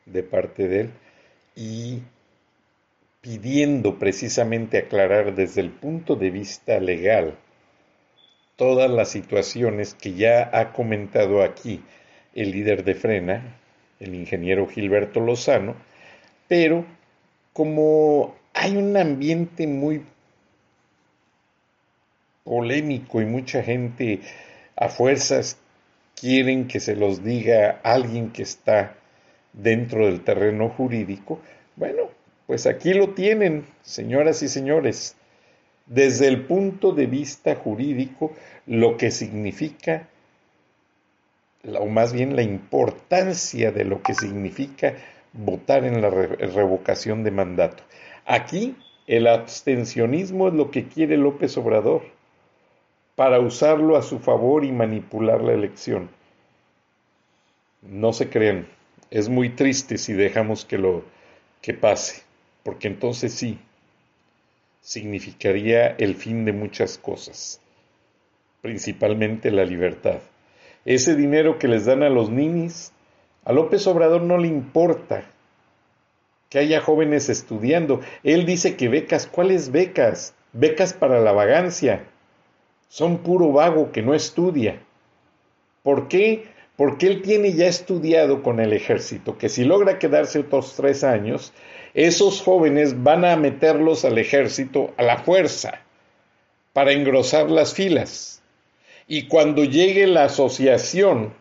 de 0.06 0.22
parte 0.22 0.68
de 0.68 0.80
él 0.82 0.90
y 1.56 2.02
pidiendo 3.20 3.98
precisamente 3.98 4.78
aclarar 4.78 5.34
desde 5.34 5.60
el 5.60 5.70
punto 5.70 6.14
de 6.14 6.30
vista 6.30 6.78
legal 6.78 7.34
todas 8.56 8.90
las 8.90 9.08
situaciones 9.08 9.94
que 9.94 10.14
ya 10.14 10.48
ha 10.52 10.72
comentado 10.72 11.42
aquí 11.42 11.82
el 12.34 12.52
líder 12.52 12.84
de 12.84 12.94
Frena, 12.94 13.56
el 13.98 14.14
ingeniero 14.14 14.68
Gilberto 14.68 15.20
Lozano, 15.20 15.74
pero 16.46 16.84
como 17.52 18.36
hay 18.54 18.76
un 18.76 18.96
ambiente 18.96 19.66
muy 19.66 20.02
polémico 22.50 23.22
y 23.22 23.26
mucha 23.26 23.62
gente 23.62 24.22
a 24.74 24.88
fuerzas 24.88 25.56
quieren 26.20 26.66
que 26.66 26.80
se 26.80 26.96
los 26.96 27.22
diga 27.22 27.78
alguien 27.84 28.32
que 28.32 28.42
está 28.42 28.96
dentro 29.52 30.06
del 30.06 30.24
terreno 30.24 30.68
jurídico, 30.68 31.40
bueno, 31.76 32.10
pues 32.48 32.66
aquí 32.66 32.92
lo 32.92 33.10
tienen, 33.10 33.66
señoras 33.82 34.42
y 34.42 34.48
señores, 34.48 35.14
desde 35.86 36.26
el 36.26 36.44
punto 36.44 36.90
de 36.90 37.06
vista 37.06 37.54
jurídico, 37.54 38.32
lo 38.66 38.96
que 38.96 39.12
significa, 39.12 40.08
o 41.78 41.86
más 41.86 42.12
bien 42.12 42.34
la 42.34 42.42
importancia 42.42 43.70
de 43.70 43.84
lo 43.84 44.02
que 44.02 44.14
significa 44.14 44.96
votar 45.32 45.84
en 45.84 46.02
la 46.02 46.10
revocación 46.10 47.22
de 47.22 47.30
mandato. 47.30 47.84
Aquí 48.26 48.74
el 49.06 49.28
abstencionismo 49.28 50.48
es 50.48 50.54
lo 50.54 50.72
que 50.72 50.88
quiere 50.88 51.16
López 51.16 51.56
Obrador 51.56 52.18
para 53.20 53.38
usarlo 53.38 53.98
a 53.98 54.02
su 54.02 54.18
favor 54.18 54.64
y 54.64 54.72
manipular 54.72 55.42
la 55.42 55.52
elección. 55.52 56.08
No 57.82 58.14
se 58.14 58.30
crean, 58.30 58.66
es 59.10 59.28
muy 59.28 59.50
triste 59.50 59.98
si 59.98 60.14
dejamos 60.14 60.64
que 60.64 60.78
lo 60.78 61.04
que 61.60 61.74
pase, 61.74 62.22
porque 62.62 62.88
entonces 62.88 63.34
sí 63.34 63.58
significaría 64.80 65.88
el 65.88 66.14
fin 66.14 66.46
de 66.46 66.54
muchas 66.54 66.96
cosas, 66.96 67.60
principalmente 68.62 69.50
la 69.50 69.66
libertad. 69.66 70.20
Ese 70.86 71.14
dinero 71.14 71.58
que 71.58 71.68
les 71.68 71.84
dan 71.84 72.02
a 72.02 72.08
los 72.08 72.30
ninis, 72.30 72.90
a 73.44 73.52
López 73.52 73.86
Obrador 73.86 74.22
no 74.22 74.38
le 74.38 74.48
importa 74.48 75.24
que 76.48 76.58
haya 76.58 76.80
jóvenes 76.80 77.28
estudiando. 77.28 78.00
Él 78.24 78.46
dice 78.46 78.76
que 78.76 78.88
becas, 78.88 79.26
¿cuáles 79.26 79.72
becas? 79.72 80.32
Becas 80.54 80.94
para 80.94 81.20
la 81.20 81.32
vagancia 81.32 82.06
son 82.90 83.18
puro 83.18 83.52
vago 83.52 83.92
que 83.92 84.02
no 84.02 84.14
estudia. 84.14 84.82
¿Por 85.84 86.08
qué? 86.08 86.48
Porque 86.76 87.06
él 87.06 87.22
tiene 87.22 87.52
ya 87.52 87.66
estudiado 87.66 88.42
con 88.42 88.58
el 88.58 88.72
ejército 88.72 89.38
que 89.38 89.48
si 89.48 89.64
logra 89.64 89.98
quedarse 89.98 90.40
otros 90.40 90.74
tres 90.76 91.04
años, 91.04 91.52
esos 91.94 92.42
jóvenes 92.42 93.02
van 93.02 93.24
a 93.24 93.36
meterlos 93.36 94.04
al 94.04 94.18
ejército 94.18 94.92
a 94.96 95.04
la 95.04 95.18
fuerza 95.18 95.80
para 96.72 96.90
engrosar 96.92 97.48
las 97.48 97.74
filas. 97.74 98.42
Y 99.06 99.28
cuando 99.28 99.62
llegue 99.62 100.08
la 100.08 100.24
asociación 100.24 101.32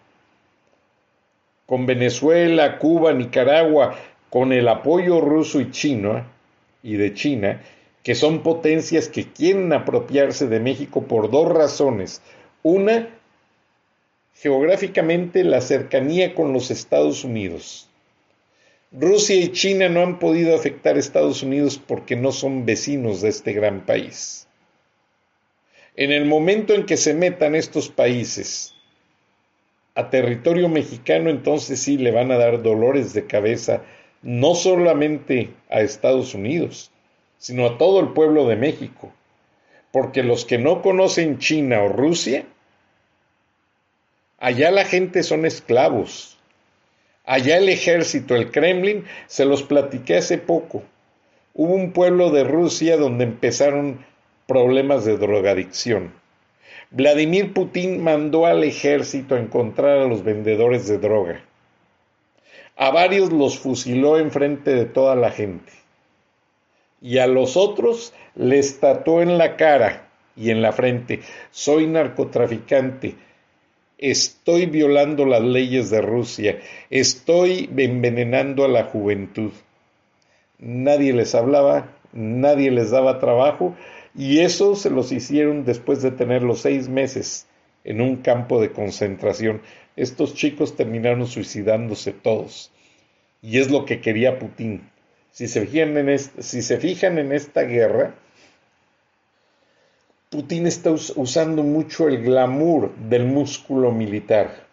con 1.65 1.87
Venezuela, 1.87 2.77
Cuba, 2.77 3.11
Nicaragua, 3.13 3.95
con 4.29 4.53
el 4.53 4.67
apoyo 4.67 5.19
ruso 5.19 5.59
y 5.59 5.71
chino 5.71 6.23
y 6.83 6.93
de 6.93 7.13
China, 7.15 7.59
que 8.03 8.15
son 8.15 8.43
potencias 8.43 9.07
que 9.07 9.25
quieren 9.25 9.73
apropiarse 9.73 10.47
de 10.47 10.59
México 10.59 11.03
por 11.03 11.29
dos 11.29 11.49
razones. 11.49 12.21
Una, 12.63 13.09
geográficamente 14.35 15.43
la 15.43 15.61
cercanía 15.61 16.33
con 16.33 16.53
los 16.53 16.71
Estados 16.71 17.23
Unidos. 17.23 17.89
Rusia 18.91 19.35
y 19.35 19.51
China 19.51 19.89
no 19.89 20.01
han 20.01 20.17
podido 20.17 20.55
afectar 20.55 20.95
a 20.95 20.99
Estados 20.99 21.43
Unidos 21.43 21.79
porque 21.85 22.15
no 22.15 22.31
son 22.31 22.65
vecinos 22.65 23.21
de 23.21 23.29
este 23.29 23.53
gran 23.53 23.85
país. 23.85 24.47
En 25.95 26.11
el 26.11 26.25
momento 26.25 26.73
en 26.73 26.85
que 26.85 26.97
se 26.97 27.13
metan 27.13 27.53
estos 27.53 27.89
países 27.89 28.73
a 29.93 30.09
territorio 30.09 30.69
mexicano, 30.69 31.29
entonces 31.29 31.81
sí 31.81 31.97
le 31.97 32.11
van 32.11 32.31
a 32.31 32.37
dar 32.37 32.63
dolores 32.63 33.13
de 33.13 33.27
cabeza 33.27 33.83
no 34.21 34.55
solamente 34.55 35.49
a 35.69 35.81
Estados 35.81 36.33
Unidos, 36.33 36.91
sino 37.39 37.65
a 37.65 37.77
todo 37.77 38.01
el 38.01 38.09
pueblo 38.09 38.47
de 38.47 38.57
México. 38.57 39.11
Porque 39.91 40.21
los 40.21 40.45
que 40.45 40.59
no 40.59 40.83
conocen 40.83 41.39
China 41.39 41.81
o 41.81 41.89
Rusia, 41.89 42.45
allá 44.37 44.69
la 44.69 44.85
gente 44.85 45.23
son 45.23 45.45
esclavos. 45.47 46.37
Allá 47.25 47.57
el 47.57 47.69
ejército, 47.69 48.35
el 48.35 48.51
Kremlin, 48.51 49.05
se 49.27 49.45
los 49.45 49.63
platiqué 49.63 50.17
hace 50.17 50.37
poco. 50.37 50.83
Hubo 51.53 51.73
un 51.73 51.91
pueblo 51.91 52.29
de 52.29 52.43
Rusia 52.43 52.97
donde 52.97 53.23
empezaron 53.23 54.05
problemas 54.45 55.05
de 55.05 55.17
drogadicción. 55.17 56.13
Vladimir 56.91 57.53
Putin 57.53 58.03
mandó 58.03 58.45
al 58.45 58.63
ejército 58.63 59.35
a 59.35 59.39
encontrar 59.39 59.99
a 59.99 60.07
los 60.07 60.23
vendedores 60.23 60.87
de 60.87 60.97
droga. 60.97 61.41
A 62.75 62.91
varios 62.91 63.31
los 63.31 63.59
fusiló 63.59 64.17
enfrente 64.17 64.73
de 64.73 64.85
toda 64.85 65.15
la 65.15 65.31
gente 65.31 65.78
y 67.01 67.17
a 67.17 67.27
los 67.27 67.57
otros 67.57 68.13
les 68.35 68.79
tatuó 68.79 69.21
en 69.21 69.37
la 69.37 69.55
cara 69.55 70.09
y 70.35 70.51
en 70.51 70.61
la 70.61 70.71
frente, 70.71 71.21
soy 71.51 71.87
narcotraficante, 71.87 73.15
estoy 73.97 74.65
violando 74.65 75.25
las 75.25 75.41
leyes 75.41 75.89
de 75.89 76.01
Rusia, 76.01 76.59
estoy 76.89 77.69
envenenando 77.75 78.63
a 78.63 78.69
la 78.69 78.85
juventud. 78.85 79.51
Nadie 80.57 81.13
les 81.13 81.35
hablaba, 81.35 81.91
nadie 82.13 82.71
les 82.71 82.91
daba 82.91 83.19
trabajo 83.19 83.75
y 84.15 84.39
eso 84.39 84.75
se 84.75 84.89
los 84.89 85.11
hicieron 85.11 85.65
después 85.65 86.01
de 86.01 86.11
tener 86.11 86.43
los 86.43 86.61
seis 86.61 86.89
meses 86.89 87.47
en 87.83 88.01
un 88.01 88.17
campo 88.17 88.61
de 88.61 88.71
concentración. 88.71 89.61
Estos 89.95 90.33
chicos 90.33 90.75
terminaron 90.75 91.27
suicidándose 91.27 92.13
todos. 92.13 92.71
Y 93.41 93.59
es 93.59 93.71
lo 93.71 93.85
que 93.85 94.01
quería 94.01 94.39
Putin. 94.39 94.89
Si 95.39 95.47
se 95.47 95.65
fijan 96.77 97.17
en, 97.17 97.31
esta 97.31 97.61
guerra, 97.61 98.13
Putin 100.29 100.67
está 100.67 100.91
usando 100.91 101.63
mucho 101.63 102.09
el 102.09 102.21
glamour 102.21 102.93
del 102.95 103.23
músculo 103.23 103.93
militar, 103.93 104.67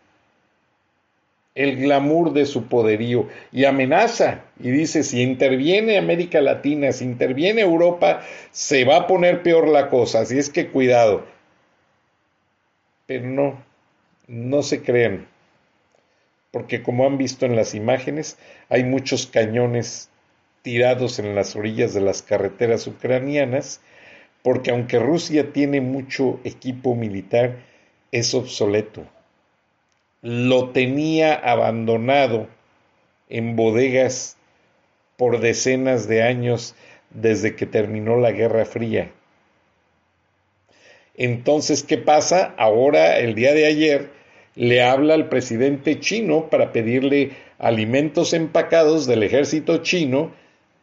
el 1.54 1.76
glamour 1.76 2.32
de 2.32 2.46
su 2.46 2.66
poderío. 2.66 3.28
Y 3.52 3.64
amenaza. 3.64 4.42
Y 4.58 4.72
dice, 4.72 5.04
si 5.04 5.22
interviene 5.22 5.98
América 5.98 6.40
Latina, 6.40 6.90
si 6.90 7.04
interviene 7.04 7.60
Europa, 7.60 8.22
se 8.50 8.84
va 8.84 8.96
a 8.96 9.06
poner 9.06 9.44
peor 9.44 9.68
la 9.68 9.88
cosa, 9.88 10.22
así 10.22 10.36
es 10.36 10.50
que 10.50 10.70
cuidado. 10.70 11.24
Pero 13.06 13.28
no, 13.28 13.64
no 14.26 14.64
se 14.64 14.82
crean, 14.82 15.28
porque 16.50 16.82
como 16.82 17.06
han 17.06 17.18
visto 17.18 17.46
en 17.46 17.54
las 17.54 17.72
imágenes, 17.72 18.36
hay 18.68 18.82
muchos 18.82 19.28
cañones 19.28 20.10
tirados 20.66 21.20
en 21.20 21.36
las 21.36 21.54
orillas 21.54 21.94
de 21.94 22.00
las 22.00 22.22
carreteras 22.22 22.88
ucranianas, 22.88 23.80
porque 24.42 24.72
aunque 24.72 24.98
Rusia 24.98 25.52
tiene 25.52 25.80
mucho 25.80 26.40
equipo 26.42 26.96
militar, 26.96 27.58
es 28.10 28.34
obsoleto. 28.34 29.06
Lo 30.22 30.70
tenía 30.70 31.34
abandonado 31.34 32.48
en 33.28 33.54
bodegas 33.54 34.38
por 35.16 35.38
decenas 35.38 36.08
de 36.08 36.24
años 36.24 36.74
desde 37.10 37.54
que 37.54 37.66
terminó 37.66 38.18
la 38.18 38.32
Guerra 38.32 38.64
Fría. 38.64 39.12
Entonces, 41.14 41.84
¿qué 41.84 41.96
pasa? 41.96 42.56
Ahora, 42.58 43.20
el 43.20 43.36
día 43.36 43.54
de 43.54 43.66
ayer, 43.66 44.10
le 44.56 44.82
habla 44.82 45.14
al 45.14 45.28
presidente 45.28 46.00
chino 46.00 46.50
para 46.50 46.72
pedirle 46.72 47.36
alimentos 47.60 48.32
empacados 48.32 49.06
del 49.06 49.22
ejército 49.22 49.78
chino 49.84 50.32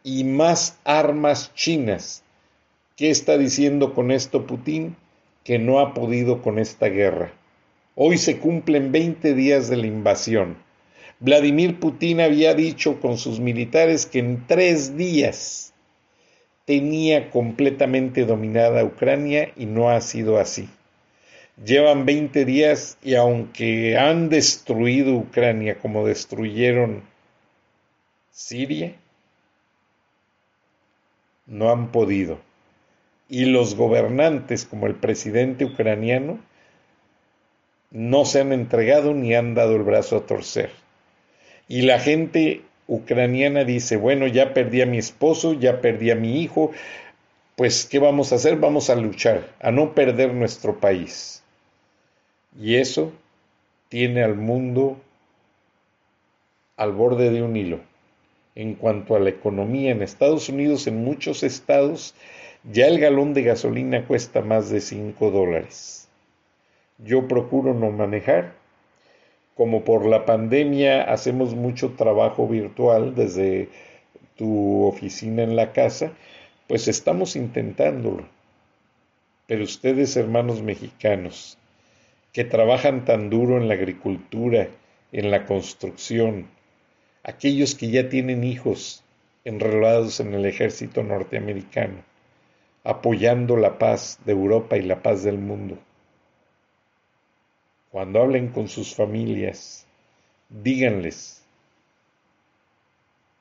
y 0.03 0.23
más 0.23 0.77
armas 0.83 1.53
chinas 1.55 2.23
¿Qué 2.95 3.09
está 3.09 3.39
diciendo 3.39 3.95
con 3.95 4.11
esto 4.11 4.45
Putin? 4.45 4.95
Que 5.43 5.57
no 5.57 5.79
ha 5.79 5.95
podido 5.95 6.43
con 6.43 6.59
esta 6.59 6.89
guerra. 6.89 7.33
Hoy 7.95 8.19
se 8.19 8.37
cumplen 8.37 8.91
20 8.91 9.33
días 9.33 9.67
de 9.67 9.77
la 9.77 9.87
invasión. 9.87 10.57
Vladimir 11.19 11.79
Putin 11.79 12.21
había 12.21 12.53
dicho 12.53 13.01
con 13.01 13.17
sus 13.17 13.39
militares 13.39 14.05
que 14.05 14.19
en 14.19 14.45
tres 14.45 14.95
días 14.95 15.73
tenía 16.65 17.31
completamente 17.31 18.25
dominada 18.25 18.83
Ucrania 18.83 19.51
y 19.57 19.65
no 19.65 19.89
ha 19.89 19.99
sido 19.99 20.37
así. 20.37 20.69
Llevan 21.65 22.05
20 22.05 22.45
días 22.45 22.99
y 23.01 23.15
aunque 23.15 23.97
han 23.97 24.29
destruido 24.29 25.15
Ucrania 25.15 25.79
como 25.79 26.05
destruyeron 26.05 27.01
Siria, 28.29 28.95
no 31.45 31.71
han 31.71 31.91
podido 31.91 32.39
y 33.33 33.45
los 33.45 33.75
gobernantes 33.75 34.65
como 34.65 34.85
el 34.85 34.93
presidente 34.93 35.65
ucraniano 35.65 36.39
no 37.89 38.25
se 38.25 38.41
han 38.41 38.53
entregado 38.53 39.15
ni 39.15 39.33
han 39.33 39.55
dado 39.55 39.75
el 39.75 39.81
brazo 39.81 40.17
a 40.17 40.25
torcer. 40.27 40.69
Y 41.67 41.81
la 41.81 41.99
gente 41.99 42.61
ucraniana 42.87 43.63
dice, 43.63 43.97
bueno, 43.97 44.27
ya 44.27 44.53
perdí 44.53 44.81
a 44.81 44.85
mi 44.85 44.99
esposo, 44.99 45.53
ya 45.53 45.81
perdí 45.81 46.11
a 46.11 46.15
mi 46.15 46.41
hijo, 46.41 46.73
pues 47.55 47.85
¿qué 47.85 47.97
vamos 47.97 48.31
a 48.31 48.35
hacer? 48.35 48.57
Vamos 48.57 48.91
a 48.91 48.95
luchar, 48.95 49.47
a 49.59 49.71
no 49.71 49.95
perder 49.95 50.33
nuestro 50.33 50.79
país. 50.79 51.43
Y 52.59 52.75
eso 52.75 53.13
tiene 53.89 54.23
al 54.23 54.35
mundo 54.35 55.01
al 56.77 56.91
borde 56.91 57.31
de 57.31 57.41
un 57.41 57.55
hilo. 57.55 57.79
En 58.55 58.75
cuanto 58.75 59.15
a 59.15 59.19
la 59.19 59.29
economía 59.29 59.91
en 59.91 60.01
Estados 60.01 60.49
Unidos, 60.49 60.85
en 60.87 61.03
muchos 61.03 61.43
estados, 61.43 62.13
ya 62.71 62.87
el 62.87 62.99
galón 62.99 63.33
de 63.33 63.43
gasolina 63.43 64.05
cuesta 64.05 64.41
más 64.41 64.69
de 64.69 64.79
5 64.79 65.31
dólares. 65.31 66.07
Yo 66.99 67.27
procuro 67.27 67.73
no 67.73 67.91
manejar. 67.91 68.53
Como 69.55 69.83
por 69.83 70.05
la 70.05 70.25
pandemia 70.25 71.03
hacemos 71.03 71.55
mucho 71.55 71.91
trabajo 71.91 72.47
virtual 72.47 73.15
desde 73.15 73.69
tu 74.35 74.85
oficina 74.85 75.43
en 75.43 75.55
la 75.55 75.73
casa, 75.73 76.13
pues 76.67 76.87
estamos 76.87 77.35
intentándolo. 77.35 78.25
Pero 79.47 79.63
ustedes, 79.63 80.15
hermanos 80.15 80.61
mexicanos, 80.61 81.57
que 82.31 82.43
trabajan 82.43 83.05
tan 83.05 83.29
duro 83.29 83.57
en 83.57 83.67
la 83.67 83.75
agricultura, 83.75 84.69
en 85.11 85.29
la 85.29 85.45
construcción, 85.45 86.47
aquellos 87.23 87.75
que 87.75 87.89
ya 87.89 88.09
tienen 88.09 88.43
hijos 88.43 89.03
enrolados 89.45 90.19
en 90.19 90.33
el 90.33 90.45
ejército 90.45 91.03
norteamericano, 91.03 92.03
apoyando 92.83 93.55
la 93.55 93.77
paz 93.79 94.19
de 94.25 94.33
Europa 94.33 94.77
y 94.77 94.81
la 94.81 95.01
paz 95.01 95.23
del 95.23 95.37
mundo. 95.37 95.77
Cuando 97.91 98.21
hablen 98.21 98.49
con 98.49 98.67
sus 98.67 98.93
familias, 98.93 99.85
díganles 100.49 101.43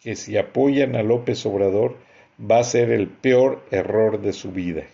que 0.00 0.14
si 0.16 0.36
apoyan 0.36 0.94
a 0.96 1.02
López 1.02 1.44
Obrador 1.46 1.96
va 2.38 2.58
a 2.58 2.64
ser 2.64 2.90
el 2.90 3.08
peor 3.08 3.64
error 3.70 4.20
de 4.20 4.32
su 4.32 4.50
vida. 4.52 4.84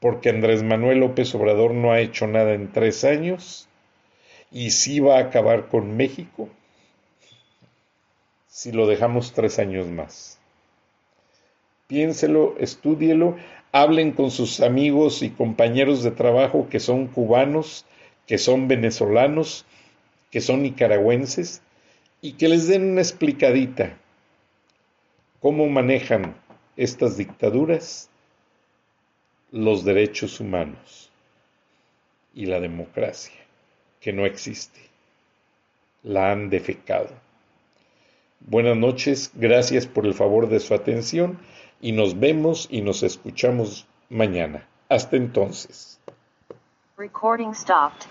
Porque 0.00 0.30
Andrés 0.30 0.62
Manuel 0.62 0.98
López 0.98 1.34
Obrador 1.34 1.74
no 1.74 1.92
ha 1.92 2.00
hecho 2.00 2.26
nada 2.26 2.54
en 2.54 2.72
tres 2.72 3.04
años 3.04 3.68
y 4.52 4.70
sí 4.70 5.00
va 5.00 5.18
a 5.18 5.22
acabar 5.22 5.68
con 5.68 5.96
México 5.96 6.48
si 8.58 8.72
lo 8.72 8.88
dejamos 8.88 9.34
tres 9.34 9.60
años 9.60 9.86
más 9.86 10.38
piénselo, 11.88 12.54
estúdielo, 12.58 13.36
hablen 13.72 14.12
con 14.12 14.30
sus 14.30 14.60
amigos 14.60 15.22
y 15.22 15.30
compañeros 15.30 16.02
de 16.02 16.10
trabajo 16.10 16.68
que 16.68 16.80
son 16.80 17.06
cubanos, 17.06 17.86
que 18.26 18.36
son 18.36 18.68
venezolanos, 18.68 19.64
que 20.30 20.40
son 20.40 20.62
nicaragüenses, 20.62 21.62
y 22.20 22.32
que 22.32 22.48
les 22.48 22.68
den 22.68 22.90
una 22.90 23.00
explicadita 23.00 23.96
cómo 25.40 25.66
manejan 25.68 26.34
estas 26.76 27.16
dictaduras 27.16 28.10
los 29.50 29.84
derechos 29.84 30.40
humanos 30.40 31.10
y 32.34 32.46
la 32.46 32.60
democracia, 32.60 33.38
que 34.00 34.12
no 34.12 34.26
existe. 34.26 34.80
La 36.02 36.32
han 36.32 36.50
defecado. 36.50 37.27
Buenas 38.40 38.76
noches, 38.76 39.30
gracias 39.34 39.86
por 39.86 40.06
el 40.06 40.14
favor 40.14 40.48
de 40.48 40.60
su 40.60 40.74
atención 40.74 41.38
y 41.80 41.92
nos 41.92 42.18
vemos 42.18 42.66
y 42.70 42.80
nos 42.80 43.02
escuchamos 43.02 43.86
mañana. 44.08 44.66
Hasta 44.88 45.16
entonces. 45.16 46.00
Recording 46.96 47.54
stopped. 47.54 48.06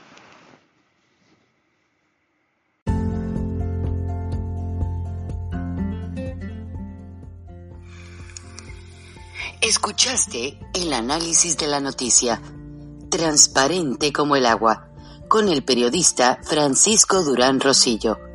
Escuchaste 9.61 10.59
el 10.75 10.93
análisis 10.93 11.57
de 11.57 11.67
la 11.67 11.79
noticia, 11.79 12.41
transparente 13.09 14.13
como 14.13 14.35
el 14.35 14.45
agua, 14.45 14.87
con 15.27 15.49
el 15.49 15.63
periodista 15.63 16.39
Francisco 16.43 17.23
Durán 17.23 17.59
Rosillo 17.59 18.26